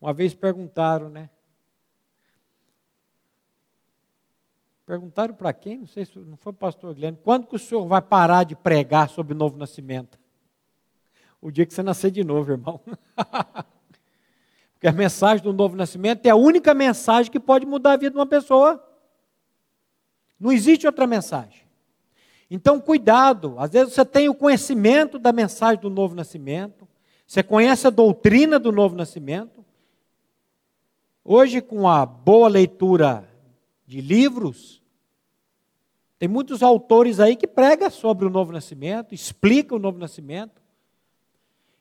[0.00, 1.30] Uma vez perguntaram, né?
[4.90, 5.78] Perguntaram para quem?
[5.78, 7.16] Não sei se não foi o pastor Guilherme.
[7.22, 10.18] Quando que o senhor vai parar de pregar sobre o novo nascimento?
[11.40, 12.80] O dia que você nascer de novo, irmão.
[14.74, 18.10] Porque a mensagem do novo nascimento é a única mensagem que pode mudar a vida
[18.10, 18.84] de uma pessoa.
[20.40, 21.62] Não existe outra mensagem.
[22.50, 23.54] Então, cuidado.
[23.60, 26.88] Às vezes você tem o conhecimento da mensagem do novo nascimento,
[27.24, 29.64] você conhece a doutrina do novo nascimento.
[31.24, 33.30] Hoje, com a boa leitura
[33.86, 34.79] de livros,
[36.20, 40.60] tem muitos autores aí que pregam sobre o novo nascimento, explicam o novo nascimento.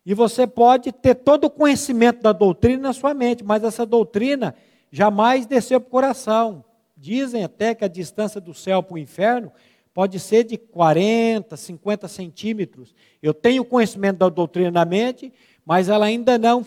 [0.06, 4.56] E você pode ter todo o conhecimento da doutrina na sua mente, mas essa doutrina
[4.90, 6.64] jamais desceu para o coração.
[6.96, 9.52] Dizem até que a distância do céu para o inferno
[9.94, 12.96] pode ser de 40, 50 centímetros.
[13.22, 15.34] Eu tenho conhecimento da doutrina na mente,
[15.66, 16.66] mas ela ainda não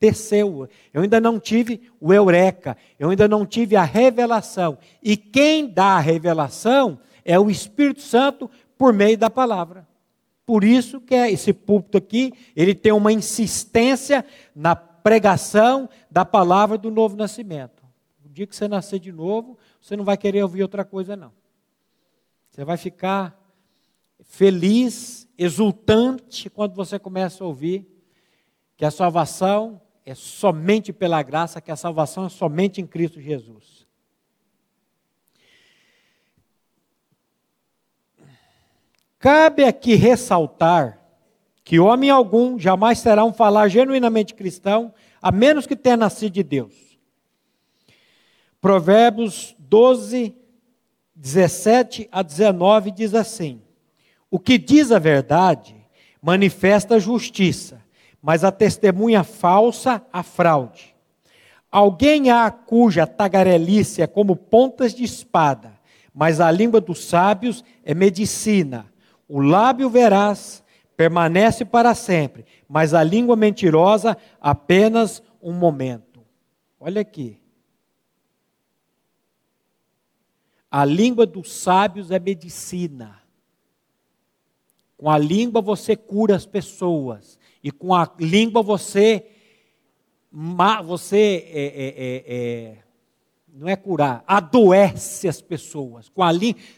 [0.00, 0.68] desceu.
[0.92, 4.78] Eu ainda não tive o eureka, eu ainda não tive a revelação.
[5.02, 9.86] E quem dá a revelação é o Espírito Santo por meio da palavra.
[10.44, 14.24] Por isso que é esse púlpito aqui, ele tem uma insistência
[14.54, 17.84] na pregação da palavra do novo nascimento.
[18.24, 21.32] O dia que você nascer de novo, você não vai querer ouvir outra coisa não.
[22.50, 23.36] Você vai ficar
[24.24, 27.86] feliz, exultante quando você começa a ouvir
[28.76, 33.84] que a salvação é somente pela graça, que a salvação é somente em Cristo Jesus.
[39.18, 41.02] Cabe aqui ressaltar
[41.64, 46.44] que homem algum jamais será um falar genuinamente cristão, a menos que tenha nascido de
[46.44, 46.96] Deus.
[48.60, 50.36] Provérbios 12,
[51.16, 53.60] 17 a 19 diz assim:
[54.30, 55.74] O que diz a verdade
[56.22, 57.82] manifesta justiça,
[58.26, 60.96] mas a testemunha falsa a fraude.
[61.70, 65.78] Alguém há cuja tagarelice é como pontas de espada,
[66.12, 68.92] mas a língua dos sábios é medicina.
[69.28, 70.64] O lábio veraz
[70.96, 76.20] permanece para sempre, mas a língua mentirosa apenas um momento.
[76.80, 77.40] Olha aqui.
[80.68, 83.22] A língua dos sábios é medicina.
[84.96, 87.38] Com a língua você cura as pessoas.
[87.66, 89.26] E com a língua você.
[90.84, 92.76] Você é, é, é, é,
[93.52, 96.08] não é curar, adoece as pessoas.
[96.08, 96.30] Com a,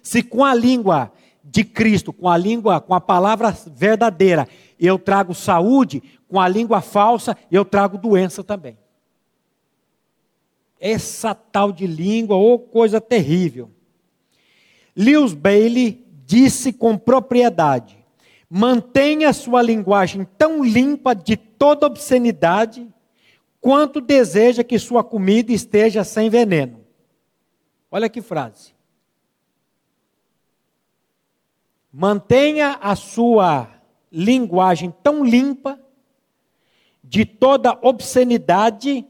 [0.03, 1.13] se com a língua
[1.45, 4.49] de Cristo, com a língua, com a palavra verdadeira,
[4.81, 8.79] eu trago saúde, com a língua falsa, eu trago doença também.
[10.81, 13.71] Essa tal de língua, ou oh, coisa terrível.
[14.97, 17.98] Lewis Bailey disse com propriedade:
[18.49, 22.89] mantenha sua linguagem tão limpa de toda obscenidade,
[23.61, 26.85] quanto deseja que sua comida esteja sem veneno.
[27.91, 28.73] Olha que frase.
[31.93, 33.69] Mantenha a sua
[34.11, 35.79] linguagem tão limpa
[37.03, 39.07] de toda obscenidade,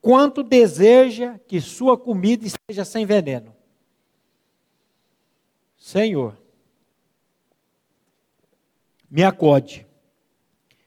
[0.00, 3.54] quanto deseja que sua comida esteja sem veneno.
[5.76, 6.36] Senhor,
[9.14, 9.86] me acode.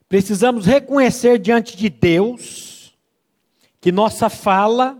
[0.09, 2.93] Precisamos reconhecer diante de Deus
[3.79, 4.97] que nossa fala,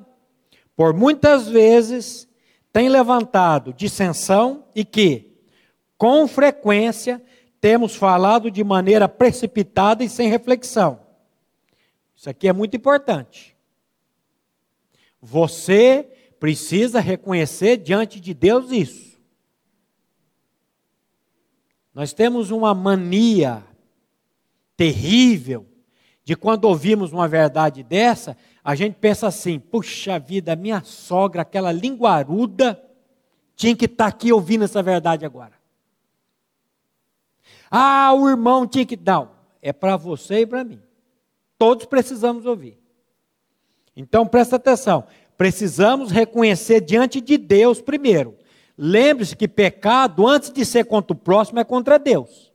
[0.77, 2.25] por muitas vezes,
[2.71, 5.35] tem levantado dissensão e que,
[5.97, 7.21] com frequência,
[7.59, 10.97] temos falado de maneira precipitada e sem reflexão.
[12.15, 13.57] Isso aqui é muito importante.
[15.21, 16.07] Você
[16.39, 19.06] precisa reconhecer diante de Deus isso.
[21.97, 23.63] Nós temos uma mania
[24.75, 25.65] terrível
[26.23, 31.71] de quando ouvimos uma verdade dessa, a gente pensa assim: puxa vida, minha sogra, aquela
[31.71, 32.79] linguaruda,
[33.55, 35.53] tinha que estar tá aqui ouvindo essa verdade agora.
[37.71, 38.95] Ah, o irmão tinha que.
[38.95, 40.79] Não, é para você e para mim.
[41.57, 42.79] Todos precisamos ouvir.
[43.95, 45.03] Então presta atenção.
[45.35, 48.37] Precisamos reconhecer diante de Deus primeiro
[48.77, 52.51] Lembre-se que pecado, antes de ser contra o próximo, é contra Deus.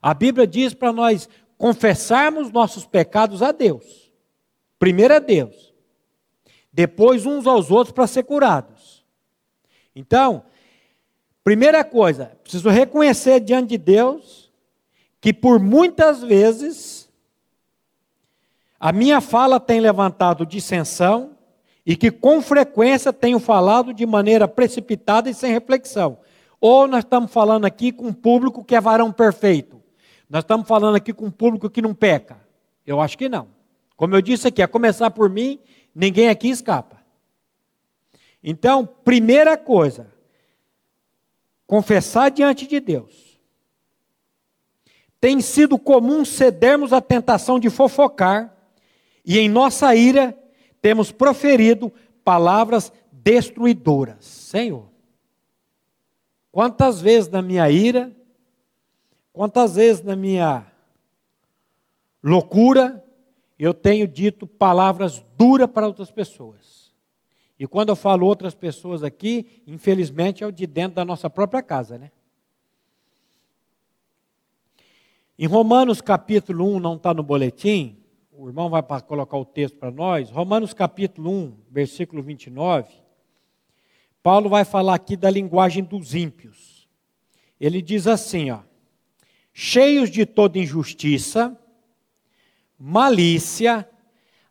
[0.00, 4.12] A Bíblia diz para nós confessarmos nossos pecados a Deus.
[4.78, 5.74] Primeiro é Deus.
[6.72, 9.04] Depois uns aos outros para ser curados.
[9.96, 10.44] Então,
[11.42, 14.52] primeira coisa, preciso reconhecer diante de Deus
[15.20, 17.10] que por muitas vezes
[18.78, 21.36] a minha fala tem levantado dissensão,
[21.88, 26.18] e que com frequência tenho falado de maneira precipitada e sem reflexão.
[26.60, 29.82] Ou nós estamos falando aqui com um público que é varão perfeito.
[30.28, 32.38] Nós estamos falando aqui com um público que não peca.
[32.86, 33.48] Eu acho que não.
[33.96, 35.58] Como eu disse aqui, a começar por mim,
[35.94, 37.02] ninguém aqui escapa.
[38.44, 40.12] Então, primeira coisa,
[41.66, 43.40] confessar diante de Deus.
[45.18, 48.54] Tem sido comum cedermos à tentação de fofocar
[49.24, 50.36] e em nossa ira
[50.80, 51.92] temos proferido
[52.24, 54.24] palavras destruidoras.
[54.24, 54.86] Senhor,
[56.50, 58.10] quantas vezes na minha ira,
[59.32, 60.66] quantas vezes na minha
[62.22, 63.04] loucura,
[63.58, 66.92] eu tenho dito palavras duras para outras pessoas.
[67.58, 71.62] E quando eu falo outras pessoas aqui, infelizmente é o de dentro da nossa própria
[71.62, 72.12] casa, né?
[75.36, 77.97] Em Romanos capítulo 1, não está no boletim,
[78.40, 82.88] o irmão vai colocar o texto para nós, Romanos capítulo 1, versículo 29,
[84.22, 86.88] Paulo vai falar aqui da linguagem dos ímpios.
[87.58, 88.60] Ele diz assim, ó:
[89.52, 91.58] cheios de toda injustiça,
[92.78, 93.88] malícia,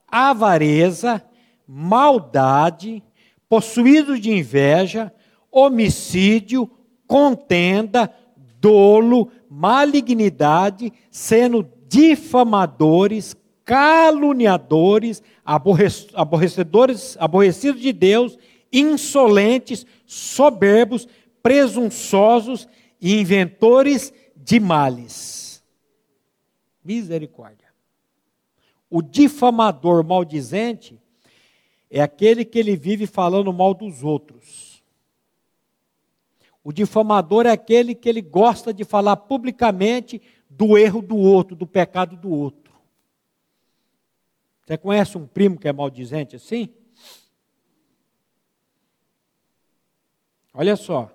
[0.06, 1.24] avareza,
[1.66, 3.02] maldade,
[3.48, 5.14] possuídos de inveja,
[5.50, 6.70] homicídio,
[7.08, 8.14] contenda,
[8.60, 13.34] dolo, malignidade, sendo difamadores,
[13.68, 18.40] caluniadores, aborrecedores, aborrecidos de Deus,
[18.72, 21.06] insolentes, soberbos,
[21.44, 22.66] presunçosos
[23.02, 25.62] e inventores de males.
[26.82, 27.68] Misericórdia.
[28.90, 30.98] O difamador maldizente
[31.92, 34.82] é aquele que ele vive falando mal dos outros.
[36.64, 41.68] O difamador é aquele que ele gosta de falar publicamente do erro do outro, do
[41.68, 42.67] pecado do outro.
[44.68, 46.68] Você conhece um primo que é maldizente assim?
[50.54, 51.10] Olha só.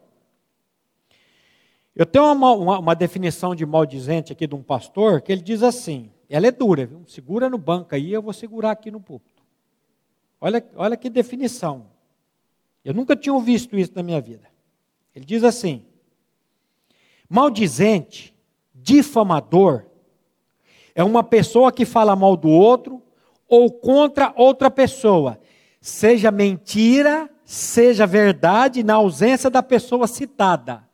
[1.94, 5.62] Eu tenho uma, uma, uma, definição de maldizente aqui de um pastor que ele diz
[5.62, 7.04] assim: ela é dura, viu?
[7.06, 9.42] segura no banco aí, eu vou segurar aqui no púlpito.
[10.40, 11.90] Olha, olha que definição.
[12.82, 14.48] Eu nunca tinha visto isso na minha vida.
[15.14, 15.84] Ele diz assim:
[17.28, 18.34] maldizente,
[18.74, 19.84] difamador,
[20.94, 23.01] é uma pessoa que fala mal do outro
[23.52, 25.38] ou contra outra pessoa,
[25.78, 30.88] seja mentira, seja verdade, na ausência da pessoa citada.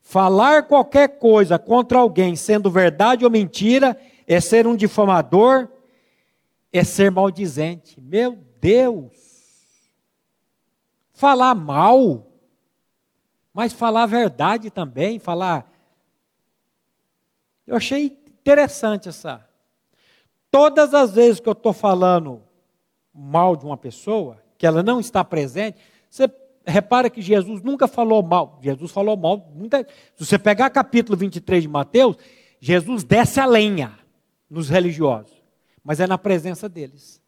[0.00, 3.94] Falar qualquer coisa contra alguém, sendo verdade ou mentira,
[4.26, 5.68] é ser um difamador,
[6.72, 8.00] é ser maldizente.
[8.00, 9.12] Meu Deus!
[11.12, 12.26] Falar mal,
[13.52, 15.70] mas falar a verdade também, falar.
[17.66, 19.46] Eu achei interessante essa.
[20.50, 22.42] Todas as vezes que eu estou falando
[23.14, 25.78] mal de uma pessoa, que ela não está presente,
[26.08, 26.28] você
[26.66, 28.58] repara que Jesus nunca falou mal.
[28.62, 29.50] Jesus falou mal.
[29.54, 29.86] Muita...
[30.16, 32.16] Se você pegar capítulo 23 de Mateus,
[32.58, 33.98] Jesus desce a lenha
[34.48, 35.32] nos religiosos,
[35.84, 37.22] mas é na presença deles.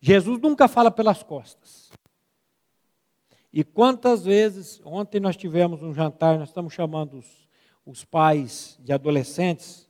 [0.00, 1.90] Jesus nunca fala pelas costas.
[3.52, 7.48] E quantas vezes, ontem nós tivemos um jantar, nós estamos chamando os,
[7.84, 9.88] os pais de adolescentes,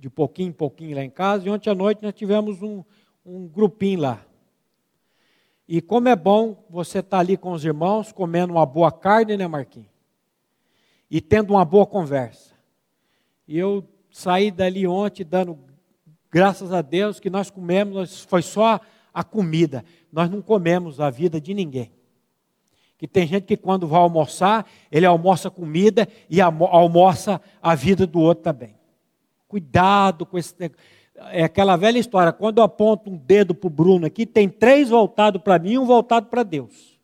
[0.00, 2.82] de pouquinho em pouquinho lá em casa, e ontem à noite nós tivemos um,
[3.24, 4.24] um grupinho lá.
[5.68, 9.36] E como é bom você estar tá ali com os irmãos, comendo uma boa carne,
[9.36, 9.90] né, Marquinhos?
[11.10, 12.54] E tendo uma boa conversa.
[13.46, 15.58] E eu saí dali ontem dando
[16.30, 18.80] graças a Deus que nós comemos, foi só
[19.12, 19.84] a comida.
[20.10, 21.92] Nós não comemos a vida de ninguém.
[22.96, 28.18] Que tem gente que quando vai almoçar, ele almoça comida e almoça a vida do
[28.18, 28.79] outro também.
[29.50, 30.54] Cuidado com esse
[31.32, 34.90] é aquela velha história, quando eu aponto um dedo para o Bruno aqui, tem três
[34.90, 37.00] voltados para mim e um voltado para Deus.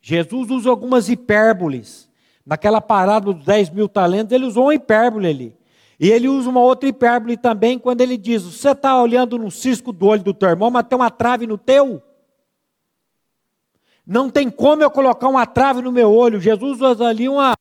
[0.00, 2.08] Jesus usa algumas hipérboles.
[2.46, 5.56] Naquela parada dos 10 mil talentos, ele usou uma hipérbole ali.
[6.00, 9.92] E ele usa uma outra hipérbole também quando ele diz: Você está olhando no cisco
[9.92, 12.02] do olho do teu irmão, mas tem uma trave no teu?
[14.06, 16.40] Não tem como eu colocar uma trave no meu olho.
[16.40, 17.54] Jesus usa ali uma,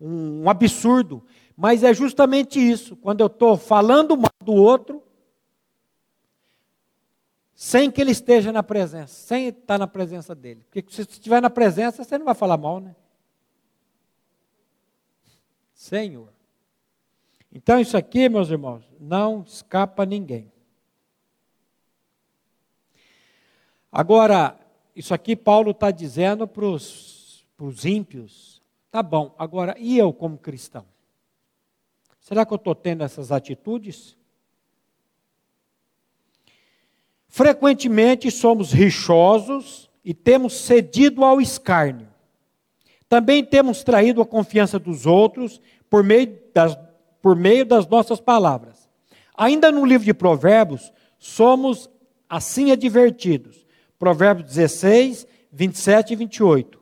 [0.00, 1.22] um absurdo.
[1.56, 5.02] Mas é justamente isso, quando eu estou falando mal do outro,
[7.54, 10.64] sem que ele esteja na presença, sem estar na presença dele.
[10.68, 12.96] Porque se estiver na presença, você não vai falar mal, né?
[15.74, 16.32] Senhor.
[17.52, 20.50] Então, isso aqui, meus irmãos, não escapa ninguém.
[23.92, 24.58] Agora,
[24.96, 27.44] isso aqui Paulo está dizendo para os
[27.84, 28.62] ímpios.
[28.90, 30.86] Tá bom, agora, e eu como cristão?
[32.22, 34.16] Será que eu estou tendo essas atitudes?
[37.28, 42.08] Frequentemente somos rixosos e temos cedido ao escárnio.
[43.08, 45.60] Também temos traído a confiança dos outros
[45.90, 46.78] por meio das,
[47.20, 48.88] por meio das nossas palavras.
[49.36, 51.90] Ainda no livro de Provérbios, somos
[52.28, 53.66] assim advertidos.
[53.98, 56.80] Provérbios 16, 27 e 28.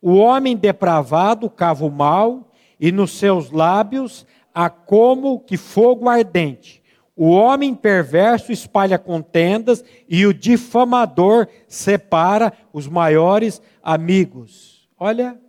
[0.00, 6.82] O homem depravado cava o mal, e nos seus lábios há como que fogo ardente.
[7.16, 14.88] O homem perverso espalha contendas e o difamador separa os maiores amigos.
[14.98, 15.40] Olha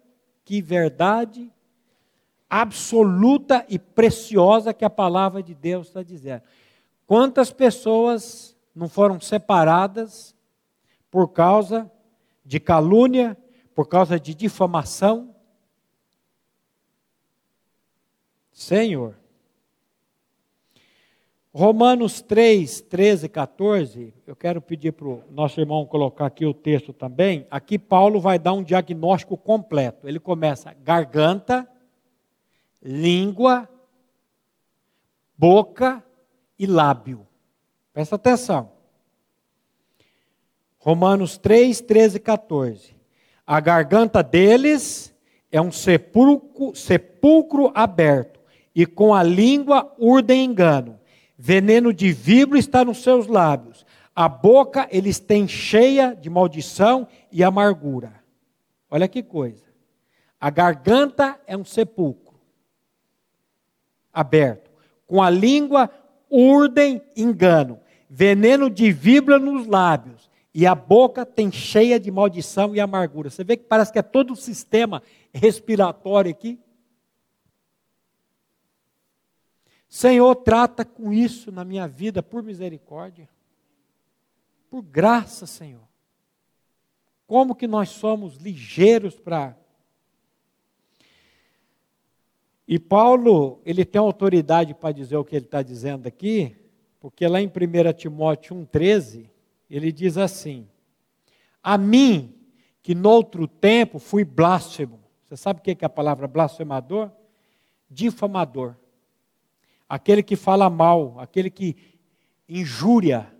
[0.43, 1.51] que verdade
[2.49, 6.43] absoluta e preciosa que a palavra de Deus está dizendo.
[7.07, 10.35] Quantas pessoas não foram separadas
[11.11, 11.91] por causa
[12.45, 13.37] de calúnia,
[13.73, 15.34] por causa de difamação?
[18.55, 19.17] Senhor.
[21.53, 26.53] Romanos 3, 13 e 14, eu quero pedir para o nosso irmão colocar aqui o
[26.53, 27.45] texto também.
[27.51, 30.07] Aqui Paulo vai dar um diagnóstico completo.
[30.07, 31.69] Ele começa garganta,
[32.81, 33.69] língua,
[35.37, 36.01] boca
[36.57, 37.27] e lábio.
[37.91, 38.71] Presta atenção.
[40.79, 42.95] Romanos 3, 13 e 14.
[43.45, 45.13] A garganta deles
[45.51, 48.34] é um sepulcro, sepulcro aberto
[48.75, 50.99] e com a língua urdem engano.
[51.37, 53.85] Veneno de víbora está nos seus lábios.
[54.13, 58.13] A boca eles têm cheia de maldição e amargura.
[58.91, 59.63] Olha que coisa.
[60.39, 62.35] A garganta é um sepulcro
[64.13, 64.71] aberto.
[65.07, 65.89] Com a língua
[66.29, 67.79] urdem engano.
[68.09, 70.29] Veneno de víbora nos lábios.
[70.57, 73.29] e a boca tem cheia de maldição e amargura.
[73.29, 75.03] Você vê que parece que é todo o sistema
[75.33, 76.57] respiratório aqui.
[79.95, 83.29] Senhor, trata com isso na minha vida, por misericórdia.
[84.69, 85.87] Por graça, Senhor.
[87.25, 89.57] Como que nós somos ligeiros para.
[92.67, 96.57] E Paulo, ele tem autoridade para dizer o que ele está dizendo aqui,
[96.99, 99.29] porque lá em 1 Timóteo 1,13,
[99.69, 100.67] ele diz assim:
[101.63, 102.35] A mim,
[102.83, 104.99] que noutro tempo fui blasfemo.
[105.23, 107.09] Você sabe o que é a palavra blasfemador?
[107.89, 108.75] Difamador.
[109.87, 111.75] Aquele que fala mal, aquele que
[112.47, 113.31] injúria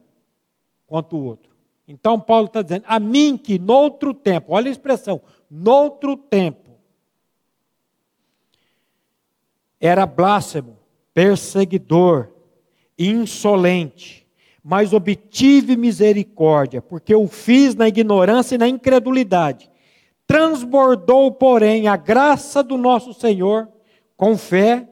[0.86, 1.56] contra o outro.
[1.88, 6.72] Então Paulo está dizendo: A mim que noutro tempo, olha a expressão, noutro tempo,
[9.80, 10.78] era blasfemo,
[11.14, 12.32] perseguidor,
[12.98, 14.26] insolente
[14.68, 19.70] mas obtive misericórdia, porque o fiz na ignorância e na incredulidade.
[20.26, 23.70] Transbordou, porém, a graça do nosso Senhor
[24.18, 24.90] com fé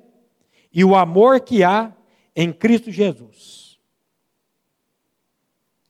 [0.74, 1.96] e o amor que há
[2.36, 3.80] em Cristo Jesus.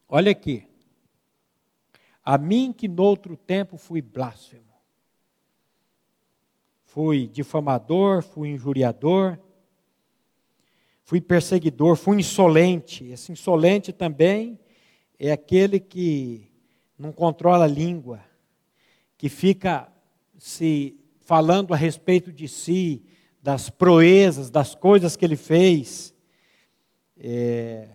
[0.09, 0.67] Olha aqui.
[2.23, 4.73] A mim que noutro tempo fui blasfemo,
[6.83, 9.39] fui difamador, fui injuriador,
[11.03, 13.05] fui perseguidor, fui insolente.
[13.05, 14.59] Esse insolente também
[15.19, 16.49] é aquele que
[16.97, 18.23] não controla a língua,
[19.17, 19.91] que fica
[20.37, 23.05] se falando a respeito de si,
[23.43, 26.15] das proezas, das coisas que ele fez.
[27.19, 27.89] É,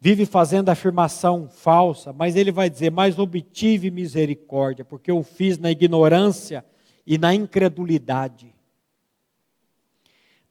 [0.00, 5.70] vive fazendo afirmação falsa, mas ele vai dizer: Mas obtive misericórdia, porque eu fiz na
[5.70, 6.64] ignorância
[7.06, 8.52] e na incredulidade.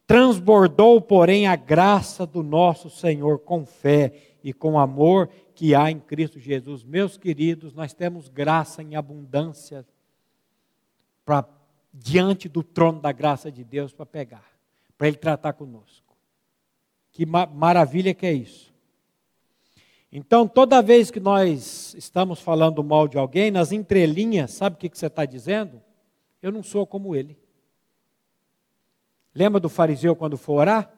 [0.08, 4.14] Transbordou, porém, a graça do nosso Senhor com fé
[4.44, 6.84] e com amor que há em Cristo Jesus.
[6.84, 9.86] Meus queridos, nós temos graça em abundância
[11.26, 11.46] para
[11.94, 14.50] diante do trono da graça de Deus para pegar,
[14.98, 16.16] para Ele tratar conosco.
[17.12, 18.74] Que ma maravilha que é isso.
[20.12, 24.90] Então, toda vez que nós estamos falando mal de alguém, nas entrelinhas, sabe o que,
[24.90, 25.82] que você está dizendo?
[26.42, 27.38] Eu não sou como ele.
[29.34, 30.94] Lembra do fariseu quando for orar?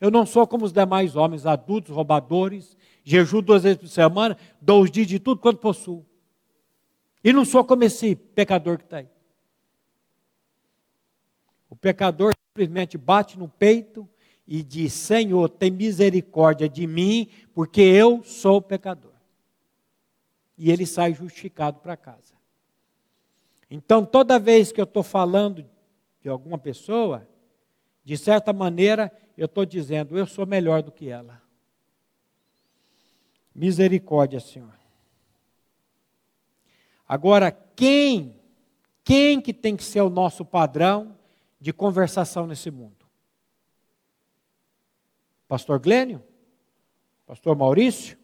[0.00, 4.82] Eu não sou como os demais homens, adultos, roubadores, jejum duas vezes por semana, dou
[4.82, 6.06] os dias de tudo quanto possuo.
[7.22, 9.08] E não sou como esse pecador que está aí.
[11.70, 14.06] O pecador simplesmente bate no peito
[14.46, 19.12] e diz: Senhor, tem misericórdia de mim, porque eu sou pecador.
[20.58, 22.34] E ele sai justificado para casa.
[23.70, 25.64] Então, toda vez que eu estou falando
[26.20, 27.26] de alguma pessoa,
[28.04, 31.40] de certa maneira, eu estou dizendo, eu sou melhor do que ela.
[33.54, 34.74] Misericórdia, Senhor.
[37.06, 38.36] Agora, quem,
[39.04, 41.16] quem que tem que ser o nosso padrão
[41.60, 43.06] de conversação nesse mundo?
[45.46, 46.22] Pastor Glênio?
[47.26, 48.16] Pastor Maurício?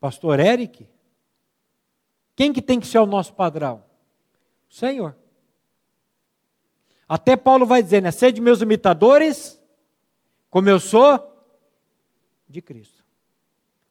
[0.00, 0.88] Pastor Eric?
[2.34, 3.84] Quem que tem que ser o nosso padrão?
[4.68, 5.16] O Senhor.
[7.08, 8.10] Até Paulo vai dizer, né?
[8.10, 9.62] Sede meus imitadores,
[10.50, 11.32] como eu sou
[12.48, 13.04] de Cristo.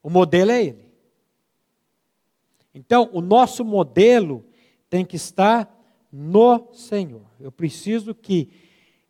[0.01, 0.93] O modelo é Ele.
[2.73, 4.45] Então, o nosso modelo
[4.89, 5.72] tem que estar
[6.15, 7.25] no Senhor.
[7.39, 8.51] Eu preciso que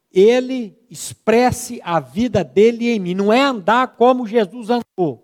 [0.09, 3.13] Ele expresse a vida dele em mim.
[3.13, 5.21] Não é andar como Jesus andou.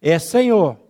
[0.00, 0.80] É, Senhor,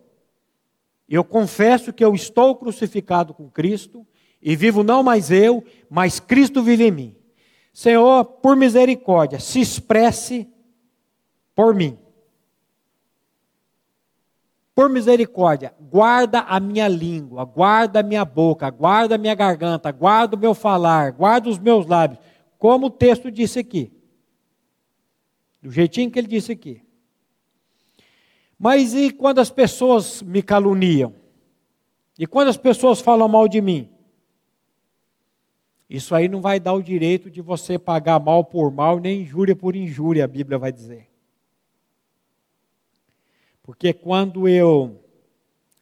[1.08, 4.06] eu confesso que eu estou crucificado com Cristo
[4.40, 7.16] e vivo não mais eu, mas Cristo vive em mim.
[7.72, 10.48] Senhor, por misericórdia, se expresse
[11.56, 11.98] por mim.
[14.78, 20.36] Por misericórdia, guarda a minha língua, guarda a minha boca, guarda a minha garganta, guarda
[20.36, 22.20] o meu falar, guarda os meus lábios,
[22.56, 23.90] como o texto disse aqui.
[25.60, 26.80] Do jeitinho que ele disse aqui.
[28.56, 31.12] Mas e quando as pessoas me caluniam?
[32.16, 33.90] E quando as pessoas falam mal de mim?
[35.90, 39.56] Isso aí não vai dar o direito de você pagar mal por mal, nem injúria
[39.56, 41.07] por injúria, a Bíblia vai dizer.
[43.68, 44.98] Porque quando eu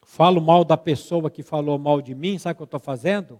[0.03, 3.39] falo mal da pessoa que falou mal de mim, sabe o que eu estou fazendo?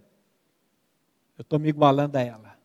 [1.37, 2.57] Eu estou me igualando a ela.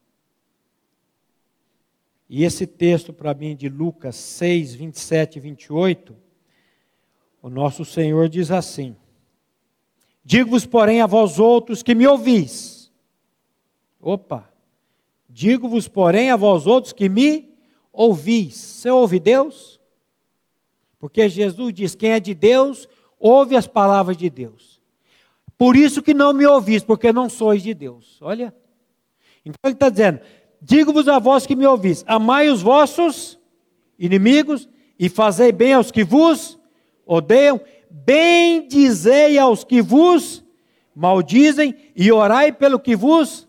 [2.29, 6.17] E esse texto para mim de Lucas 6, 27 e 28,
[7.43, 8.95] o nosso Senhor diz assim:
[10.25, 12.93] Digo-vos, porém, a vós outros que me ouvis,
[14.01, 14.49] Opa!
[15.29, 17.53] Digo-vos, porém, a vós outros que me
[17.93, 18.55] ouvis.
[18.55, 19.82] Você ouve Deus?
[21.03, 22.89] Porque Jesus diz: quem é de Deus,
[23.19, 24.81] ouve as palavras de Deus.
[25.59, 28.23] Por isso que não me ouvis, porque não sois de Deus.
[28.23, 28.55] Olha.
[29.45, 30.21] Então ele está dizendo:
[30.61, 33.37] digo-vos a vós que me ouvis, amai os vossos
[33.99, 36.57] inimigos e fazei bem aos que vos
[37.05, 40.45] odeiam, bendizei aos que vos
[40.95, 43.49] maldizem e orai pelo que vos.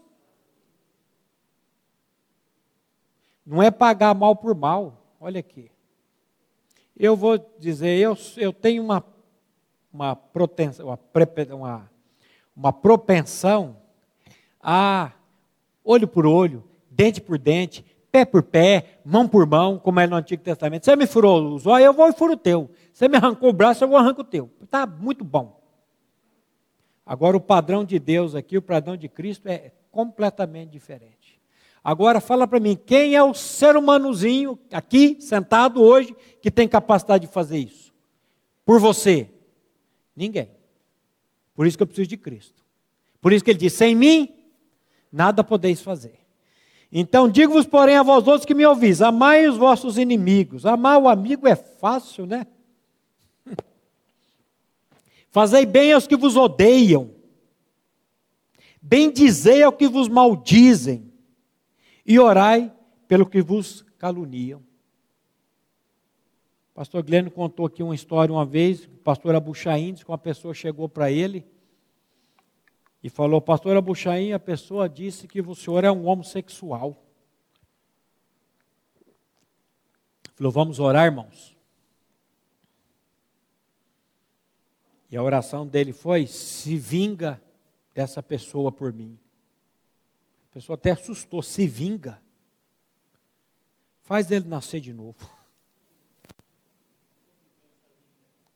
[3.46, 5.16] Não é pagar mal por mal.
[5.20, 5.73] Olha aqui.
[6.98, 9.04] Eu vou dizer, eu, eu tenho uma,
[9.92, 10.18] uma,
[10.80, 11.00] uma,
[11.56, 11.92] uma,
[12.56, 13.78] uma propensão
[14.62, 15.12] a
[15.84, 20.16] olho por olho, dente por dente, pé por pé, mão por mão, como é no
[20.16, 20.86] Antigo Testamento.
[20.86, 22.70] Você me furou os olhos, eu vou e furo o teu.
[22.94, 24.50] Você me arrancou o braço, eu vou arrancar o teu.
[24.62, 25.60] Está muito bom.
[27.06, 31.23] Agora, o padrão de Deus aqui, o padrão de Cristo é completamente diferente.
[31.84, 37.28] Agora, fala para mim, quem é o ser humanozinho aqui, sentado hoje, que tem capacidade
[37.28, 37.92] de fazer isso?
[38.66, 39.30] Por você?
[40.16, 40.50] Ninguém.
[41.54, 42.64] Por isso que eu preciso de Cristo.
[43.22, 44.34] Por isso que ele diz: sem mim,
[45.12, 46.20] nada podeis fazer.
[46.90, 50.66] Então, digo-vos, porém, a vós outros que me ouvis: amai os vossos inimigos.
[50.66, 52.48] Amar o amigo é fácil, né?
[55.30, 57.12] Fazei bem aos que vos odeiam.
[58.82, 61.13] Bendizei ao que vos maldizem.
[62.06, 62.74] E orai
[63.08, 64.60] pelo que vos caluniam.
[66.72, 70.54] O pastor Gleno contou aqui uma história uma vez, o pastor Abuchaim, que uma pessoa
[70.54, 71.46] chegou para ele
[73.04, 77.04] e falou, pastor Abuchaim, a pessoa disse que o senhor é um homossexual.
[80.34, 81.56] Falou, vamos orar, irmãos.
[85.12, 87.40] E a oração dele foi: se vinga
[87.94, 89.20] dessa pessoa por mim.
[90.54, 92.22] A pessoa até assustou: se vinga.
[94.04, 95.18] Faz ele nascer de novo.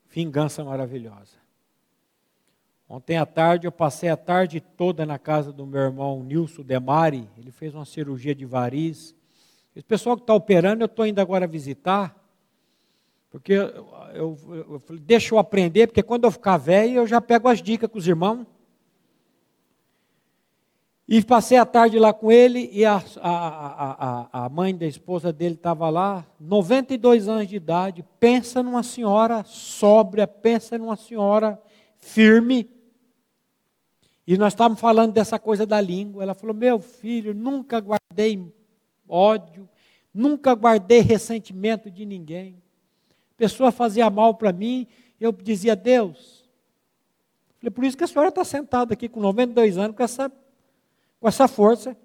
[0.07, 1.37] Vingança maravilhosa.
[2.87, 7.27] Ontem à tarde eu passei a tarde toda na casa do meu irmão Nilson Demari.
[7.35, 9.15] Ele fez uma cirurgia de variz.
[9.75, 12.15] Esse pessoal que está operando, eu estou indo agora visitar.
[13.31, 14.37] Porque eu, eu,
[14.89, 17.97] eu, deixa eu aprender, porque quando eu ficar velho, eu já pego as dicas com
[17.97, 18.45] os irmãos.
[21.07, 25.31] E passei a tarde lá com ele, e a, a, a, a mãe da esposa
[25.31, 28.05] dele estava lá, 92 anos de idade.
[28.19, 31.61] Pensa numa senhora sóbria, pensa numa senhora
[31.97, 32.69] firme.
[34.25, 36.23] E nós estávamos falando dessa coisa da língua.
[36.23, 38.53] Ela falou: Meu filho, nunca guardei
[39.07, 39.69] ódio,
[40.13, 42.61] nunca guardei ressentimento de ninguém
[43.37, 44.87] pessoa fazia mal para mim,
[45.19, 46.49] eu dizia, Deus.
[47.59, 50.31] Falei, por isso que a senhora está sentada aqui com 92 anos com essa,
[51.19, 51.95] com essa força.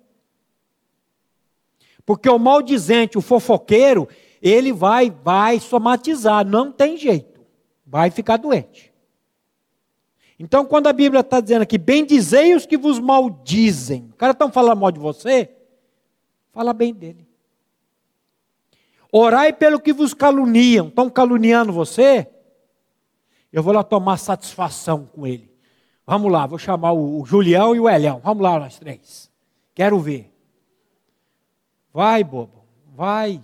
[2.05, 4.09] Porque o maldizente, o fofoqueiro,
[4.41, 7.41] ele vai, vai somatizar, não tem jeito,
[7.87, 8.93] vai ficar doente.
[10.39, 14.51] Então, quando a Bíblia está dizendo aqui, bendizei os que vos maldizem, o cara está
[14.51, 15.49] falando mal de você,
[16.53, 17.33] fala bem dele.
[19.13, 20.89] Orai pelo que vos caluniam.
[20.89, 22.27] Estão caluniando você?
[23.53, 25.52] Eu vou lá tomar satisfação com ele.
[26.07, 28.21] Vamos lá, vou chamar o Julião e o Elhão.
[28.23, 29.31] Vamos lá, nós três.
[29.75, 30.33] Quero ver.
[31.93, 32.65] Vai, bobo.
[32.95, 33.41] Vai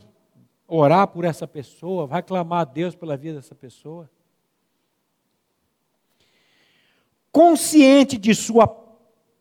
[0.67, 2.07] orar por essa pessoa.
[2.07, 4.11] Vai clamar a Deus pela vida dessa pessoa.
[7.31, 8.67] Consciente de sua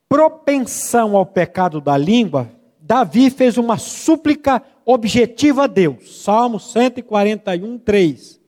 [0.08, 2.50] propensão ao pecado da língua,
[2.80, 6.22] Davi fez uma súplica objetiva a Deus.
[6.24, 8.40] Salmo 141, 3.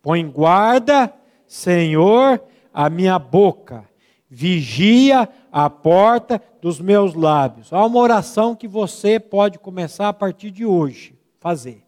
[0.00, 1.12] Põe guarda,
[1.46, 2.40] Senhor,
[2.72, 3.88] a minha boca,
[4.28, 7.72] vigia a porta dos meus lábios.
[7.72, 11.84] Há uma oração que você pode começar a partir de hoje, fazer.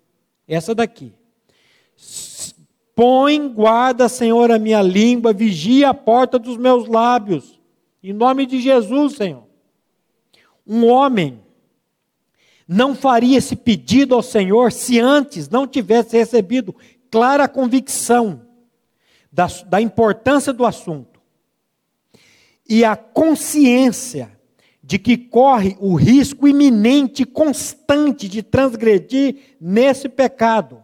[0.47, 1.13] Essa daqui.
[2.95, 7.59] Põe guarda, Senhor, a minha língua, vigia a porta dos meus lábios.
[8.03, 9.45] Em nome de Jesus, Senhor.
[10.67, 11.41] Um homem
[12.69, 16.75] não faria esse pedido ao Senhor se antes não tivesse recebido
[17.11, 18.43] clara convicção
[19.35, 21.21] da, da importância do assunto
[22.69, 24.31] e a consciência
[24.81, 30.83] de que corre o risco iminente, constante de transgredir nesse pecado.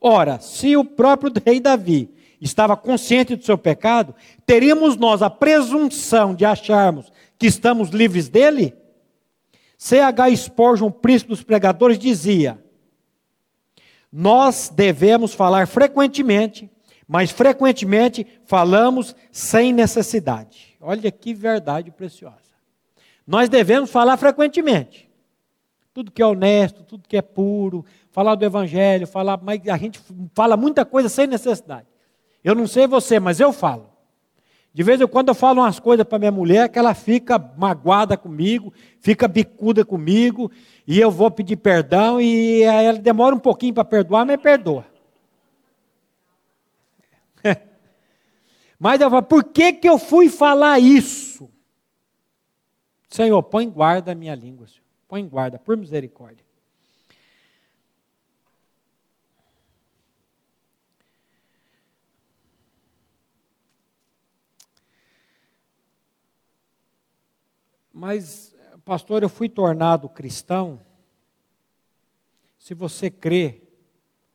[0.00, 2.08] Ora, se o próprio rei Davi
[2.40, 4.14] estava consciente do seu pecado,
[4.46, 8.74] teríamos nós a presunção de acharmos que estamos livres dele?
[9.76, 10.36] C.H.
[10.36, 12.62] Spurgeon, príncipe dos pregadores, dizia:
[14.10, 16.70] Nós devemos falar frequentemente,
[17.12, 20.76] mas frequentemente falamos sem necessidade.
[20.80, 22.36] Olha que verdade preciosa.
[23.26, 25.10] Nós devemos falar frequentemente.
[25.92, 30.00] Tudo que é honesto, tudo que é puro, falar do Evangelho, falar, mas a gente
[30.36, 31.88] fala muita coisa sem necessidade.
[32.44, 33.90] Eu não sei você, mas eu falo.
[34.72, 38.16] De vez em quando eu falo umas coisas para minha mulher que ela fica magoada
[38.16, 40.48] comigo, fica bicuda comigo,
[40.86, 44.89] e eu vou pedir perdão e ela demora um pouquinho para perdoar, mas perdoa.
[48.78, 51.50] mas eu falo, por que, que eu fui falar isso?
[53.08, 54.84] Senhor, põe guarda a minha língua, Senhor.
[55.08, 56.44] põe guarda, por misericórdia.
[67.92, 70.80] Mas, pastor, eu fui tornado cristão.
[72.58, 73.62] Se você crê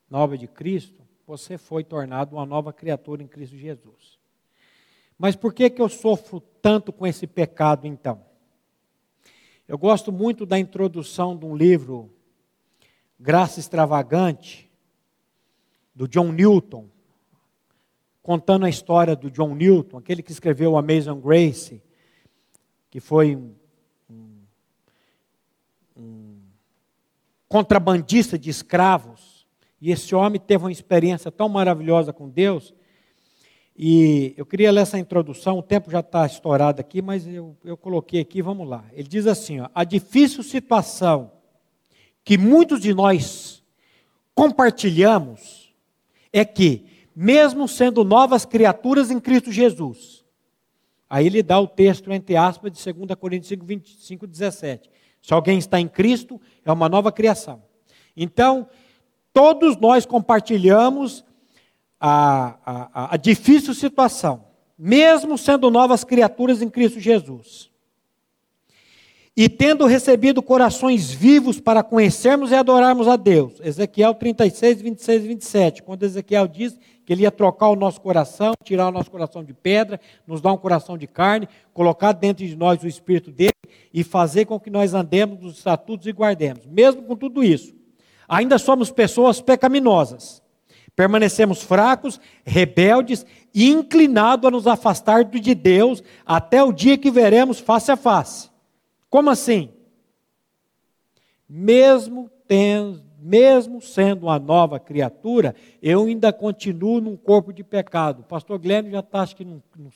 [0.09, 4.19] na obra de Cristo, você foi tornado uma nova criatura em Cristo Jesus.
[5.17, 8.23] Mas por que, que eu sofro tanto com esse pecado então?
[9.67, 12.13] Eu gosto muito da introdução de um livro,
[13.19, 14.69] Graça Extravagante,
[15.95, 16.87] do John Newton,
[18.21, 21.81] contando a história do John Newton, aquele que escreveu Amazing Grace,
[22.89, 23.55] que foi um,
[24.09, 24.37] um,
[25.97, 26.41] um
[27.47, 29.14] contrabandista de escravos,
[29.81, 32.73] e esse homem teve uma experiência tão maravilhosa com Deus.
[33.77, 37.75] E eu queria ler essa introdução, o tempo já está estourado aqui, mas eu, eu
[37.75, 38.85] coloquei aqui, vamos lá.
[38.93, 41.31] Ele diz assim: ó, a difícil situação
[42.23, 43.63] que muitos de nós
[44.33, 45.73] compartilhamos
[46.31, 50.25] é que, mesmo sendo novas criaturas em Cristo Jesus,
[51.09, 54.89] Aí ele dá o texto, entre aspas, de 2 Coríntios 5, 25, 17.
[55.21, 57.63] Se alguém está em Cristo, é uma nova criação.
[58.17, 58.67] Então,
[59.35, 61.25] todos nós compartilhamos
[61.99, 64.45] a, a, a difícil situação,
[64.79, 67.69] mesmo sendo novas criaturas em Cristo Jesus.
[69.35, 73.59] E tendo recebido corações vivos para conhecermos e adorarmos a Deus.
[73.61, 75.83] Ezequiel 36, 26 e 27.
[75.83, 79.53] Quando Ezequiel diz que ele ia trocar o nosso coração, tirar o nosso coração de
[79.53, 83.51] pedra, nos dar um coração de carne, colocar dentro de nós o Espírito dele
[83.93, 86.65] e fazer com que nós andemos nos estatutos e guardemos.
[86.65, 87.75] Mesmo com tudo isso,
[88.27, 90.43] ainda somos pessoas pecaminosas.
[90.95, 97.59] Permanecemos fracos, rebeldes e inclinados a nos afastar de Deus até o dia que veremos
[97.59, 98.49] face a face.
[99.09, 99.69] Como assim?
[101.47, 108.21] Mesmo tendo, mesmo sendo uma nova criatura, eu ainda continuo num corpo de pecado.
[108.21, 109.91] O pastor Glenn já está, acho que no, no,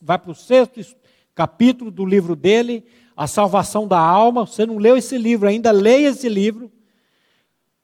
[0.00, 0.96] vai para o sexto
[1.34, 2.84] capítulo do livro dele,
[3.16, 4.44] A Salvação da Alma.
[4.44, 6.70] Você não leu esse livro ainda, leia esse livro.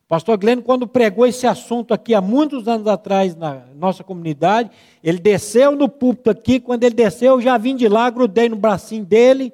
[0.09, 4.71] Pastor Glenn, quando pregou esse assunto aqui há muitos anos atrás na nossa comunidade,
[5.03, 8.57] ele desceu no púlpito aqui, quando ele desceu, eu já vim de lá, grudei no
[8.57, 9.53] bracinho dele,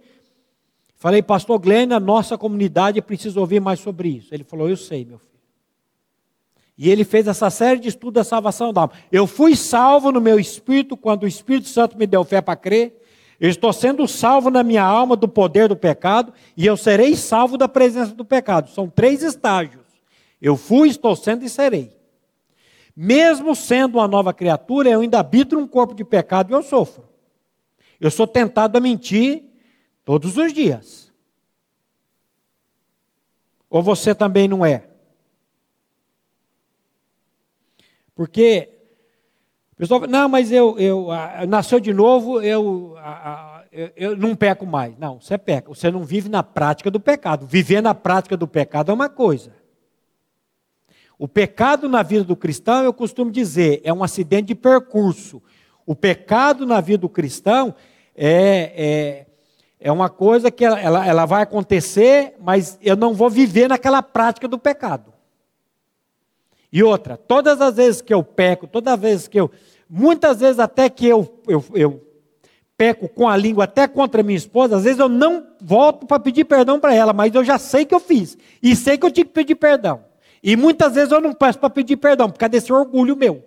[1.01, 4.35] Falei, pastor Glenn, a nossa comunidade precisa ouvir mais sobre isso.
[4.35, 5.31] Ele falou, eu sei, meu filho.
[6.77, 8.93] E ele fez essa série de estudos da salvação da alma.
[9.11, 13.03] Eu fui salvo no meu espírito quando o Espírito Santo me deu fé para crer.
[13.41, 17.57] Eu estou sendo salvo na minha alma do poder do pecado e eu serei salvo
[17.57, 18.69] da presença do pecado.
[18.69, 19.80] São três estágios.
[20.41, 21.97] Eu fui, estou sendo e serei.
[22.97, 27.09] Mesmo sendo uma nova criatura, eu ainda habito num corpo de pecado e eu sofro.
[28.01, 29.51] Eu sou tentado a mentir
[30.11, 31.13] Todos os dias.
[33.71, 34.89] Ou você também não é?
[38.13, 38.69] Porque
[39.77, 41.07] pessoal não, mas eu, eu
[41.49, 42.97] nasceu de novo, eu,
[43.71, 44.99] eu, eu não peco mais.
[44.99, 45.69] Não, você peca.
[45.69, 47.47] Você não vive na prática do pecado.
[47.47, 49.55] Viver na prática do pecado é uma coisa.
[51.21, 55.43] O pecado na vida do cristão, eu costumo dizer, é um acidente de percurso.
[55.85, 57.75] O pecado na vida do cristão
[58.17, 59.27] é, é,
[59.79, 64.03] é uma coisa que ela, ela, ela vai acontecer, mas eu não vou viver naquela
[64.03, 65.13] prática do pecado.
[66.73, 69.51] E outra, todas as vezes que eu peco, todas as vezes que eu.
[69.91, 72.03] Muitas vezes até que eu, eu, eu
[72.79, 76.47] peco com a língua até contra minha esposa, às vezes eu não volto para pedir
[76.47, 78.39] perdão para ela, mas eu já sei que eu fiz.
[78.63, 80.09] E sei que eu tinha que pedir perdão.
[80.43, 83.45] E muitas vezes eu não peço para pedir perdão, por causa desse orgulho meu.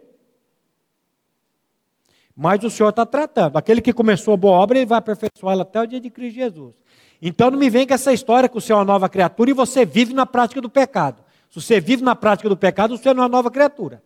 [2.35, 3.57] Mas o Senhor está tratando.
[3.57, 6.73] Aquele que começou a boa obra, ele vai aperfeiçoá-la até o dia de Cristo Jesus.
[7.21, 9.53] Então não me vem com essa história que o Senhor é uma nova criatura e
[9.53, 11.23] você vive na prática do pecado.
[11.49, 14.03] Se você vive na prática do pecado, você não é uma nova criatura.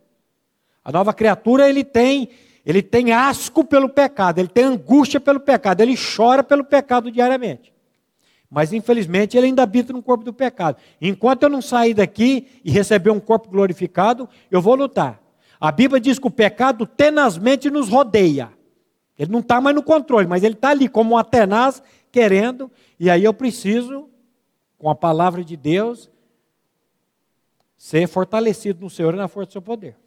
[0.84, 2.30] A nova criatura, ele tem,
[2.66, 7.74] ele tem asco pelo pecado, ele tem angústia pelo pecado, ele chora pelo pecado diariamente.
[8.50, 10.78] Mas infelizmente ele ainda habita no corpo do pecado.
[11.02, 15.22] Enquanto eu não sair daqui e receber um corpo glorificado, eu vou lutar.
[15.60, 18.52] A Bíblia diz que o pecado tenazmente nos rodeia.
[19.18, 21.82] Ele não está mais no controle, mas ele está ali como um tenaz
[22.12, 24.08] querendo, e aí eu preciso,
[24.78, 26.10] com a palavra de Deus,
[27.76, 29.98] ser fortalecido no Senhor e na força do seu poder.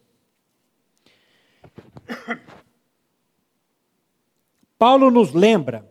[4.79, 5.87] Paulo nos lembra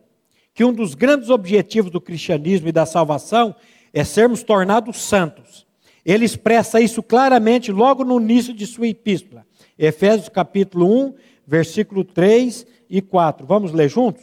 [0.60, 3.54] que um dos grandes objetivos do cristianismo e da salvação
[3.94, 5.66] é sermos tornados santos.
[6.04, 9.46] Ele expressa isso claramente logo no início de sua epístola.
[9.78, 11.14] Efésios capítulo 1,
[11.46, 13.46] versículo 3 e 4.
[13.46, 14.22] Vamos ler juntos?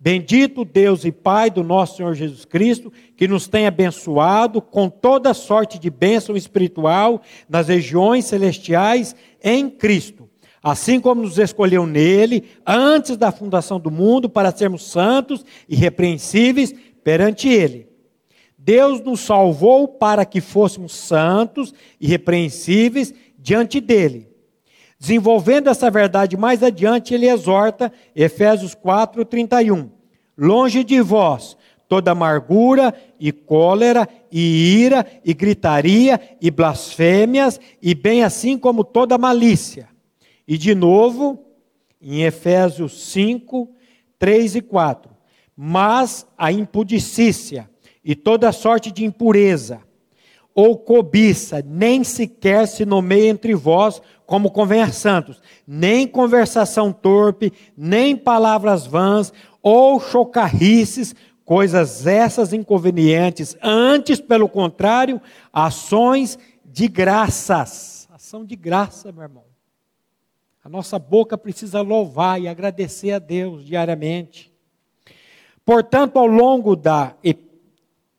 [0.00, 5.34] Bendito Deus e Pai do nosso Senhor Jesus Cristo, que nos tem abençoado com toda
[5.34, 10.21] sorte de bênção espiritual nas regiões celestiais em Cristo.
[10.62, 16.72] Assim como nos escolheu nele, antes da fundação do mundo, para sermos santos e repreensíveis
[17.02, 17.88] perante ele.
[18.56, 24.28] Deus nos salvou para que fôssemos santos e repreensíveis diante dele.
[25.00, 29.90] Desenvolvendo essa verdade mais adiante, ele exorta, Efésios 4, 31.
[30.38, 31.56] Longe de vós
[31.92, 39.18] toda amargura e cólera e ira e gritaria e blasfêmias e bem assim como toda
[39.18, 39.91] malícia.
[40.46, 41.38] E de novo,
[42.00, 43.68] em Efésios 5,
[44.18, 45.10] 3 e 4.
[45.56, 47.70] Mas a impudicícia
[48.04, 49.80] e toda sorte de impureza
[50.54, 57.52] ou cobiça nem sequer se nomeia entre vós como convém a santos, nem conversação torpe,
[57.76, 59.32] nem palavras vãs
[59.62, 61.14] ou chocarrices,
[61.44, 65.20] coisas essas inconvenientes, antes, pelo contrário,
[65.52, 68.08] ações de graças.
[68.10, 69.51] Ação de graça, meu irmão.
[70.64, 74.52] A nossa boca precisa louvar e agradecer a Deus diariamente.
[75.64, 77.16] Portanto, ao longo da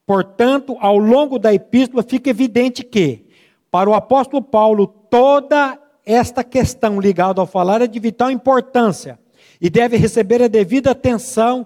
[0.06, 3.26] Portanto, ao longo da epístola fica evidente que,
[3.72, 9.18] para o apóstolo Paulo, toda esta questão ligada ao falar é de vital importância
[9.62, 11.66] e deve receber a devida atenção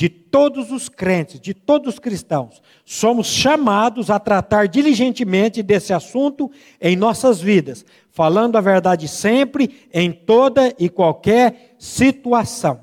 [0.00, 2.62] de todos os crentes, de todos os cristãos.
[2.86, 10.10] Somos chamados a tratar diligentemente desse assunto em nossas vidas, falando a verdade sempre, em
[10.10, 12.80] toda e qualquer situação.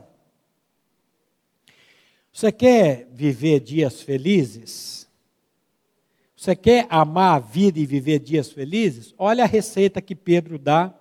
[2.32, 5.10] Você quer viver dias felizes?
[6.36, 9.16] Você quer amar a vida e viver dias felizes?
[9.18, 10.94] Olha a receita que Pedro dá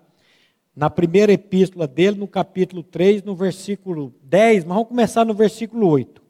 [0.76, 5.88] na primeira epístola dele, no capítulo 3, no versículo 10, mas vamos começar no versículo
[5.88, 6.20] 8.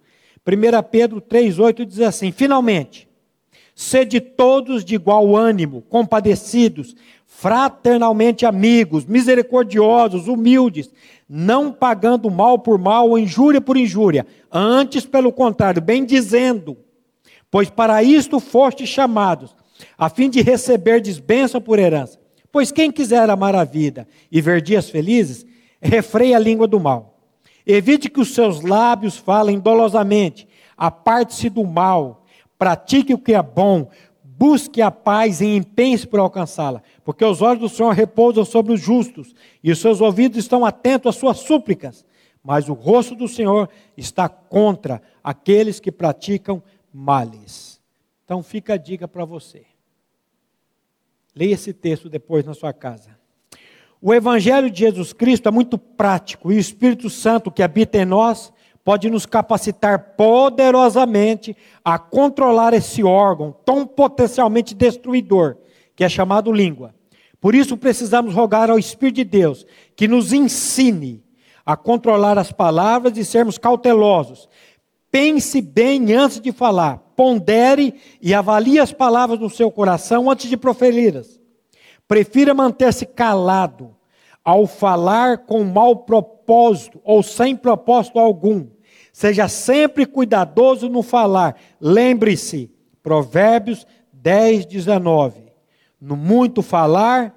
[0.47, 3.09] 1 Pedro 3, 8 diz assim: Finalmente,
[3.75, 6.95] sede todos de igual ânimo, compadecidos,
[7.27, 10.93] fraternalmente amigos, misericordiosos, humildes,
[11.29, 16.77] não pagando mal por mal ou injúria por injúria, antes, pelo contrário, bem dizendo,
[17.51, 19.57] pois para isto foste chamados,
[19.99, 22.26] a fim de receber bênção por herança.
[22.57, 25.45] Pois quem quiser amar a vida e ver dias felizes,
[25.79, 27.21] refreie a língua do mal.
[27.67, 32.25] Evite que os seus lábios falem dolosamente, aparte-se do mal,
[32.59, 33.91] pratique o que é bom,
[34.25, 38.81] busque a paz e empenhe-se por alcançá-la, porque os olhos do Senhor repousam sobre os
[38.81, 42.07] justos e os seus ouvidos estão atentos às suas súplicas,
[42.43, 47.83] mas o rosto do Senhor está contra aqueles que praticam males.
[48.25, 49.76] Então fica a dica para você.
[51.37, 53.11] Leia esse texto depois na sua casa.
[54.01, 58.07] O Evangelho de Jesus Cristo é muito prático e o Espírito Santo que habita em
[58.07, 65.57] nós pode nos capacitar poderosamente a controlar esse órgão tão potencialmente destruidor,
[65.95, 66.95] que é chamado língua.
[67.41, 71.23] Por isso precisamos rogar ao Espírito de Deus que nos ensine
[71.67, 74.49] a controlar as palavras e sermos cautelosos.
[75.11, 80.57] Pense bem antes de falar, pondere e avalie as palavras no seu coração antes de
[80.57, 81.41] proferi-las.
[82.07, 83.97] Prefira manter-se calado
[84.45, 88.67] ao falar com mau propósito ou sem propósito algum
[89.17, 91.57] Seja sempre cuidadoso no falar.
[91.81, 92.71] Lembre-se,
[93.03, 95.41] Provérbios 10, 19.
[95.99, 97.35] No muito falar,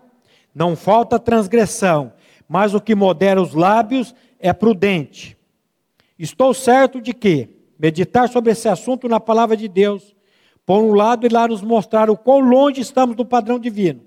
[0.53, 2.11] não falta transgressão,
[2.49, 5.37] mas o que modera os lábios é prudente.
[6.19, 7.47] Estou certo de que
[7.79, 10.13] meditar sobre esse assunto na palavra de Deus,
[10.65, 14.01] por um lado, irá nos mostrar o quão longe estamos do padrão divino,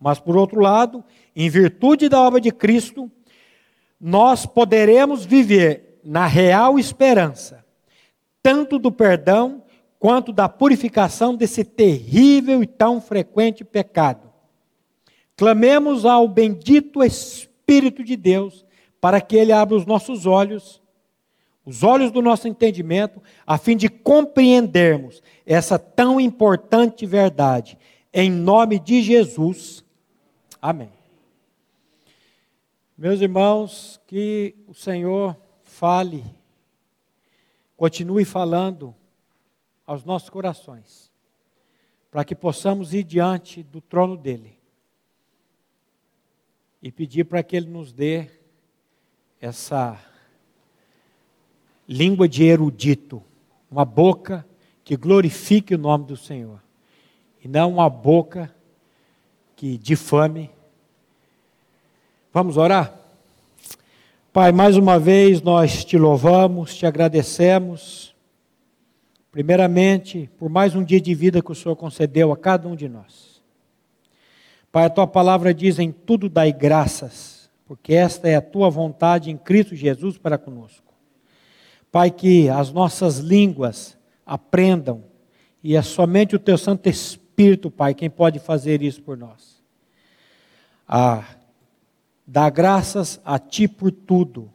[0.00, 1.04] mas por outro lado,
[1.34, 3.10] em virtude da obra de Cristo,
[4.00, 7.64] nós poderemos viver na real esperança,
[8.40, 9.64] tanto do perdão
[9.98, 14.28] quanto da purificação desse terrível e tão frequente pecado.
[15.36, 18.64] Clamemos ao bendito Espírito de Deus
[19.00, 20.80] para que ele abra os nossos olhos,
[21.68, 27.76] os olhos do nosso entendimento, a fim de compreendermos essa tão importante verdade.
[28.10, 29.84] Em nome de Jesus.
[30.62, 30.90] Amém.
[32.96, 36.24] Meus irmãos, que o Senhor fale,
[37.76, 38.94] continue falando
[39.86, 41.12] aos nossos corações.
[42.10, 44.58] para que possamos ir diante do trono dele
[46.82, 48.30] e pedir para que ele nos dê
[49.38, 50.02] essa
[51.88, 53.22] língua de erudito,
[53.70, 54.46] uma boca
[54.84, 56.60] que glorifique o nome do Senhor,
[57.42, 58.54] e não uma boca
[59.56, 60.50] que difame.
[62.32, 62.94] Vamos orar?
[64.32, 68.14] Pai, mais uma vez nós te louvamos, te agradecemos,
[69.32, 72.88] primeiramente por mais um dia de vida que o Senhor concedeu a cada um de
[72.88, 73.42] nós.
[74.70, 79.30] Pai, a tua palavra diz: em tudo dai graças, porque esta é a tua vontade
[79.30, 80.87] em Cristo Jesus para conosco.
[81.90, 85.04] Pai, que as nossas línguas aprendam,
[85.62, 89.62] e é somente o teu Santo Espírito, Pai, quem pode fazer isso por nós.
[90.86, 91.24] A
[92.26, 94.52] dar graças a Ti por tudo,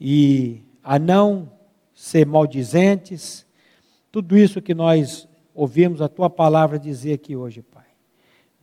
[0.00, 1.50] e a não
[1.94, 3.46] ser maldizentes,
[4.10, 7.84] tudo isso que nós ouvimos a Tua palavra dizer aqui hoje, Pai.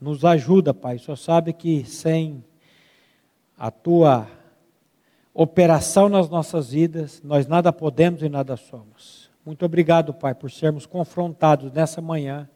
[0.00, 2.44] Nos ajuda, Pai, só sabe que sem
[3.56, 4.28] a Tua
[5.36, 9.30] operação nas nossas vidas, nós nada podemos e nada somos.
[9.44, 12.48] Muito obrigado, Pai, por sermos confrontados nessa manhã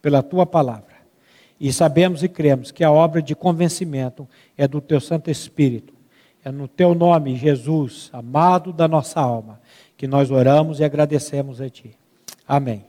[0.00, 0.96] pela tua palavra.
[1.58, 5.92] E sabemos e cremos que a obra de convencimento é do teu Santo Espírito.
[6.44, 9.60] É no teu nome, Jesus, amado da nossa alma,
[9.96, 11.98] que nós oramos e agradecemos a ti.
[12.46, 12.84] Amém.